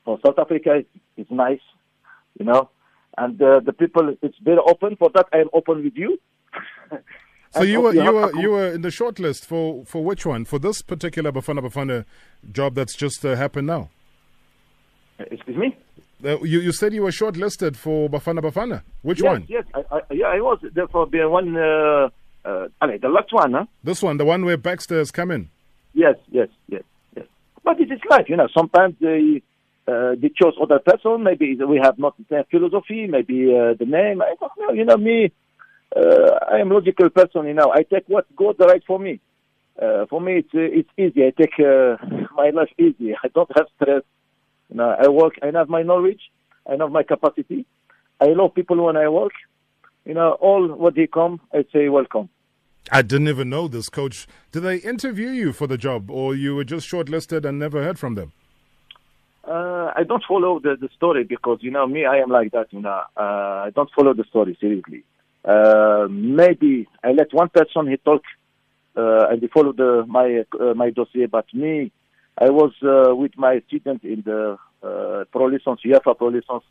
for 0.06 0.20
South 0.26 0.38
Africa 0.38 0.78
is, 0.78 0.86
is 1.18 1.28
nice 1.30 1.62
you 2.40 2.46
know. 2.46 2.70
And 3.18 3.42
uh, 3.42 3.60
the 3.60 3.74
people, 3.74 4.16
it's 4.22 4.38
very 4.44 4.60
open. 4.66 4.96
For 4.96 5.10
that, 5.14 5.28
I 5.34 5.38
am 5.38 5.50
open 5.54 5.84
with 5.84 5.94
you. 5.96 6.18
so 7.52 7.62
you 7.64 7.82
were 7.82 7.94
you 7.94 8.12
were 8.12 8.36
you 8.40 8.52
were 8.52 8.68
in 8.72 8.82
the 8.82 8.90
shortlist 8.90 9.46
for 9.46 9.86
for 9.86 10.04
which 10.04 10.26
one? 10.26 10.46
For 10.46 10.60
this 10.60 10.82
particular 10.82 11.32
Bafana 11.32 11.60
Bafana 11.60 12.06
job 12.52 12.76
that's 12.76 12.96
just 12.96 13.26
uh, 13.26 13.36
happened 13.36 13.68
now. 13.68 13.90
Excuse 15.20 15.58
me. 15.58 15.78
Uh, 16.24 16.40
you 16.42 16.60
you 16.60 16.72
said 16.72 16.94
you 16.94 17.04
were 17.04 17.12
shortlisted 17.12 17.76
for 17.76 18.10
Bafana 18.10 18.40
Bafana. 18.40 18.84
Which 19.02 19.22
yes, 19.22 19.28
one? 19.28 19.46
Yes, 19.50 19.66
I, 19.74 19.84
I, 19.92 20.02
yeah, 20.12 20.28
I 20.28 20.40
was 20.40 20.60
there 20.74 20.88
for 20.88 21.08
the 21.08 21.28
one. 21.28 21.58
Uh, 21.58 22.10
uh, 22.44 22.68
the 22.82 23.10
last 23.10 23.32
one, 23.32 23.54
huh? 23.54 23.66
This 23.84 24.02
one, 24.02 24.18
the 24.18 24.26
one 24.26 24.46
where 24.46 24.58
Baxter 24.58 24.98
has 24.98 25.12
come 25.12 25.32
in. 25.32 25.50
Yes, 25.94 26.16
yes, 26.32 26.48
yes, 26.68 26.84
yes. 27.16 27.26
But 27.64 27.80
it 27.80 27.92
is 27.92 28.00
life, 28.10 28.26
you 28.30 28.38
know. 28.38 28.48
Sometimes 28.56 28.96
they 29.00 29.44
uh, 29.88 30.16
they 30.22 30.30
chose 30.30 30.54
other 30.62 30.80
person. 30.80 31.24
Maybe 31.24 31.56
we 31.56 31.80
have 31.84 31.98
not 31.98 32.16
the 32.18 32.26
same 32.30 32.44
philosophy. 32.50 33.08
Maybe 33.08 33.56
uh, 33.56 33.74
the 33.78 33.86
name. 33.86 34.22
I 34.22 34.36
don't 34.40 34.52
know. 34.60 34.74
You 34.74 34.86
know 34.86 34.98
me. 34.98 35.32
Uh, 35.96 36.40
I 36.52 36.60
am 36.60 36.70
logical 36.70 37.10
person. 37.10 37.48
You 37.48 37.54
know, 37.54 37.72
I 37.74 37.84
take 37.84 38.08
what 38.08 38.34
God 38.36 38.56
right 38.60 38.84
for 38.86 39.00
me. 39.00 39.20
Uh, 39.82 40.06
for 40.10 40.22
me, 40.22 40.40
it's 40.40 40.54
uh, 40.54 40.60
it's 40.60 40.90
easy. 40.98 41.26
I 41.26 41.32
take 41.32 41.60
uh, 41.60 41.98
my 42.36 42.50
life 42.52 42.70
easy. 42.78 43.16
I 43.24 43.28
don't 43.34 43.50
have 43.56 43.68
stress. 43.76 44.04
You 44.70 44.78
know, 44.78 44.96
I 44.98 45.08
work. 45.10 45.34
I 45.42 45.48
have 45.58 45.70
my 45.70 45.82
knowledge. 45.82 46.22
I 46.70 46.76
have 46.80 46.92
my 46.92 47.04
capacity. 47.04 47.66
I 48.20 48.28
love 48.28 48.54
people 48.54 48.84
when 48.86 48.98
I 48.98 49.10
work. 49.10 49.34
you 50.06 50.14
know, 50.14 50.32
all 50.34 50.68
what 50.68 50.96
they 50.96 51.08
come, 51.08 51.40
I 51.54 51.66
say 51.74 51.90
welcome. 51.90 52.30
I 52.92 53.02
didn't 53.02 53.28
even 53.28 53.50
know 53.50 53.68
this, 53.68 53.90
coach. 53.90 54.28
Did 54.52 54.62
they 54.62 54.78
interview 54.78 55.30
you 55.30 55.54
for 55.54 55.68
the 55.68 55.78
job, 55.78 56.10
or 56.10 56.36
you 56.36 56.56
were 56.56 56.64
just 56.64 56.90
shortlisted 56.90 57.46
and 57.46 57.60
never 57.60 57.84
heard 57.84 58.00
from 58.00 58.16
them? 58.16 58.34
Uh, 59.44 59.92
I 59.96 60.04
don't 60.04 60.24
follow 60.28 60.60
the, 60.60 60.78
the 60.80 60.90
story 60.96 61.24
because 61.24 61.60
you 61.62 61.72
know 61.72 61.88
me, 61.88 62.06
I 62.06 62.18
am 62.18 62.30
like 62.30 62.52
that. 62.52 62.68
You 62.72 62.82
know, 62.82 63.02
uh, 63.18 63.20
I 63.66 63.72
don't 63.76 63.90
follow 63.96 64.14
the 64.14 64.24
story 64.26 64.58
seriously. 64.60 65.04
Uh, 65.44 66.08
maybe 66.10 66.88
I 67.04 67.12
let 67.12 67.34
one 67.34 67.50
person 67.50 67.88
he 67.88 67.98
talk 67.98 68.22
uh, 68.96 69.28
and 69.30 69.42
he 69.42 69.48
followed 69.48 69.78
the, 69.78 70.06
my 70.08 70.44
uh, 70.60 70.74
my 70.74 70.90
dossier, 70.90 71.26
but 71.26 71.46
me, 71.54 71.92
I 72.38 72.50
was 72.50 72.74
uh, 72.84 73.16
with 73.16 73.38
my 73.38 73.62
student 73.68 74.04
in 74.04 74.22
the 74.26 74.58
uh, 74.84 75.24
pro 75.32 75.46
license, 75.46 75.82
UEFA 75.86 76.18
pro 76.18 76.28
license. 76.28 76.64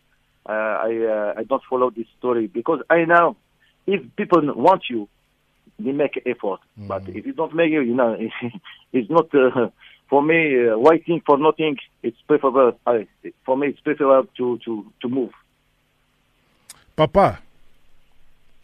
Uh, 0.46 0.52
I 0.52 1.06
uh, 1.06 1.40
I 1.40 1.44
don't 1.44 1.62
follow 1.68 1.90
this 1.90 2.06
story 2.18 2.46
because 2.46 2.80
I 2.88 3.04
know 3.04 3.37
if 3.87 4.02
people 4.16 4.42
want 4.54 4.85
you, 4.88 5.09
they 5.78 5.92
make 5.92 6.22
effort. 6.26 6.61
Mm. 6.78 6.88
But 6.88 7.09
if 7.09 7.26
you 7.26 7.33
don't 7.33 7.54
make 7.54 7.72
it, 7.72 7.87
you 7.87 7.94
know, 7.94 8.16
it's 8.92 9.11
not 9.11 9.35
uh, 9.35 9.70
for 10.11 10.23
me 10.23 10.68
uh, 10.68 10.77
waiting 10.77 11.23
for 11.25 11.38
nothing. 11.38 11.77
It's 12.03 12.20
preferable. 12.27 12.73
I, 12.87 13.07
for 13.46 13.57
me, 13.57 13.68
it's 13.68 13.81
preferable 13.81 14.29
to 14.37 14.59
to 14.64 14.85
to 15.01 15.09
move. 15.09 15.31
Papa. 16.96 17.38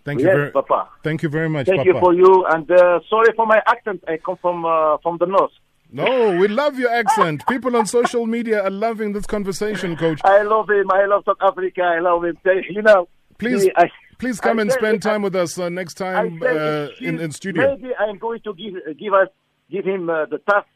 Thank 0.04 0.20
yes, 0.20 0.26
you 0.26 0.36
very, 0.36 0.50
Papa. 0.52 0.88
Thank 1.02 1.22
you 1.22 1.28
very 1.28 1.48
much, 1.48 1.66
Thank 1.66 1.78
Papa. 1.78 1.88
you 1.88 2.00
for 2.00 2.14
you, 2.14 2.44
and 2.46 2.70
uh, 2.70 3.00
sorry 3.08 3.32
for 3.34 3.46
my 3.46 3.60
accent. 3.66 4.04
I 4.06 4.18
come 4.18 4.36
from 4.36 4.64
uh, 4.64 4.98
from 4.98 5.18
the 5.18 5.26
north. 5.26 5.52
No, 5.92 6.36
we 6.36 6.48
love 6.48 6.78
your 6.78 6.90
accent. 6.90 7.46
People 7.48 7.76
on 7.76 7.86
social 7.86 8.26
media 8.26 8.62
are 8.64 8.70
loving 8.70 9.12
this 9.12 9.24
conversation, 9.24 9.96
Coach. 9.96 10.20
I 10.24 10.42
love 10.42 10.68
him. 10.68 10.90
I 10.92 11.06
love 11.06 11.22
South 11.24 11.36
Africa. 11.40 11.82
I 11.82 12.00
love 12.00 12.24
him. 12.24 12.36
You 12.68 12.82
know, 12.82 13.08
please, 13.38 13.68
I, 13.76 13.88
please 14.18 14.40
come 14.40 14.58
I 14.58 14.62
and 14.62 14.72
spend 14.72 15.00
time 15.02 15.20
I- 15.22 15.24
with 15.24 15.36
us 15.36 15.58
uh, 15.58 15.68
next 15.68 15.94
time 15.94 16.42
uh, 16.42 16.88
in, 17.00 17.20
in 17.20 17.30
studio. 17.30 17.76
Maybe 17.76 17.94
I'm 17.98 18.18
going 18.18 18.40
to 18.40 18.54
give 18.54 18.74
give 18.98 19.12
us 19.14 19.28
give 19.70 19.84
him 19.84 20.10
uh, 20.10 20.26
the 20.26 20.38
tough 20.38 20.66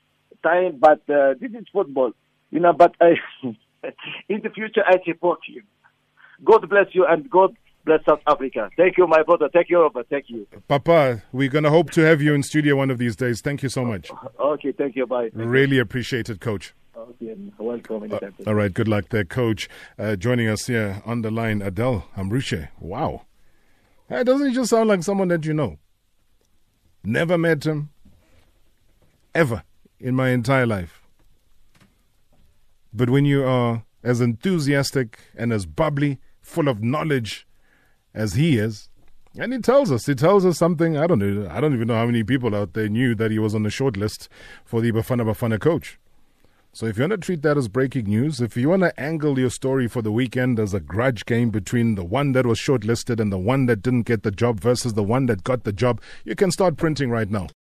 time, 0.42 0.79
but 0.79 1.03
uh, 1.09 1.35
this 1.40 1.50
is 1.53 1.66
football, 1.72 2.12
you 2.50 2.61
know. 2.61 2.72
But 2.72 2.94
I, 3.00 3.14
in 4.29 4.40
the 4.42 4.50
future, 4.50 4.83
I 4.87 4.96
support 5.07 5.40
you. 5.48 5.62
God 6.44 6.68
bless 6.68 6.87
you 6.92 7.07
and 7.07 7.29
God 7.31 7.55
bless 7.85 8.05
South 8.05 8.20
Africa. 8.26 8.70
Thank 8.76 8.98
you, 8.98 9.07
my 9.07 9.22
brother. 9.22 9.48
Thank 9.53 9.68
you, 9.70 9.81
Robert. 9.81 10.07
Thank 10.09 10.26
you. 10.29 10.46
Papa, 10.68 11.22
we're 11.33 11.50
going 11.50 11.64
to 11.64 11.70
hope 11.70 11.90
to 11.92 12.03
have 12.03 12.22
you 12.22 12.35
in 12.35 12.42
studio 12.42 12.76
one 12.76 12.90
of 12.90 12.98
these 12.98 13.16
days. 13.16 13.40
Thank 13.40 13.62
you 13.62 13.68
so 13.68 13.85
much. 13.85 14.11
Okay, 14.38 14.72
thank 14.72 14.96
you. 14.96 15.07
Bye. 15.07 15.31
Thank 15.35 15.48
Really 15.48 15.79
appreciate 15.79 16.29
it, 16.31 16.40
Coach. 16.40 16.74
Okay, 16.96 17.35
welcome 17.59 18.05
anytime. 18.05 18.35
All 18.46 18.55
right, 18.55 18.72
good 18.72 18.88
luck 18.88 19.09
there, 19.09 19.24
Coach. 19.24 19.68
Uh, 19.98 20.16
joining 20.16 20.48
us 20.48 20.66
here 20.66 21.03
on 21.07 21.22
the 21.22 21.31
line, 21.31 21.62
Adel 21.62 22.07
Amrouche. 22.16 22.68
Wow. 22.79 23.22
Hey, 24.09 24.24
doesn't 24.24 24.48
he 24.48 24.55
just 24.55 24.70
sound 24.70 24.88
like 24.88 25.03
someone 25.03 25.29
that 25.29 25.46
you 25.46 25.55
know? 25.55 25.79
Never 27.03 27.38
met 27.38 27.64
him, 27.64 27.90
ever 29.35 29.62
in 30.00 30.14
my 30.14 30.30
entire 30.30 30.66
life. 30.66 31.02
But 32.92 33.10
when 33.10 33.24
you 33.24 33.44
are 33.44 33.84
as 34.02 34.20
enthusiastic 34.20 35.18
and 35.36 35.52
as 35.52 35.66
bubbly, 35.66 36.18
full 36.40 36.68
of 36.68 36.82
knowledge 36.82 37.46
as 38.14 38.34
he 38.34 38.58
is, 38.58 38.88
and 39.38 39.52
he 39.52 39.60
tells 39.60 39.92
us, 39.92 40.06
he 40.06 40.16
tells 40.16 40.44
us 40.44 40.58
something. 40.58 40.96
I 40.96 41.06
don't 41.06 41.20
know. 41.20 41.48
I 41.48 41.60
don't 41.60 41.72
even 41.72 41.86
know 41.86 41.94
how 41.94 42.06
many 42.06 42.24
people 42.24 42.52
out 42.54 42.72
there 42.72 42.88
knew 42.88 43.14
that 43.14 43.30
he 43.30 43.38
was 43.38 43.54
on 43.54 43.62
the 43.62 43.70
short 43.70 43.96
list 43.96 44.28
for 44.64 44.80
the 44.80 44.90
Bafana 44.90 45.22
Bafana 45.22 45.60
coach. 45.60 46.00
So 46.72 46.86
if 46.86 46.96
you 46.96 47.02
want 47.02 47.12
to 47.12 47.18
treat 47.18 47.42
that 47.42 47.56
as 47.56 47.68
breaking 47.68 48.06
news, 48.06 48.40
if 48.40 48.56
you 48.56 48.68
want 48.68 48.82
to 48.82 49.00
angle 49.00 49.38
your 49.38 49.50
story 49.50 49.86
for 49.88 50.02
the 50.02 50.12
weekend 50.12 50.58
as 50.58 50.72
a 50.74 50.80
grudge 50.80 51.26
game 51.26 51.50
between 51.50 51.94
the 51.94 52.04
one 52.04 52.32
that 52.32 52.46
was 52.46 52.58
shortlisted 52.58 53.20
and 53.20 53.32
the 53.32 53.38
one 53.38 53.66
that 53.66 53.82
didn't 53.82 54.02
get 54.02 54.22
the 54.22 54.30
job 54.30 54.60
versus 54.60 54.94
the 54.94 55.02
one 55.02 55.26
that 55.26 55.44
got 55.44 55.64
the 55.64 55.72
job, 55.72 56.00
you 56.24 56.34
can 56.34 56.50
start 56.50 56.76
printing 56.76 57.10
right 57.10 57.28
now. 57.28 57.48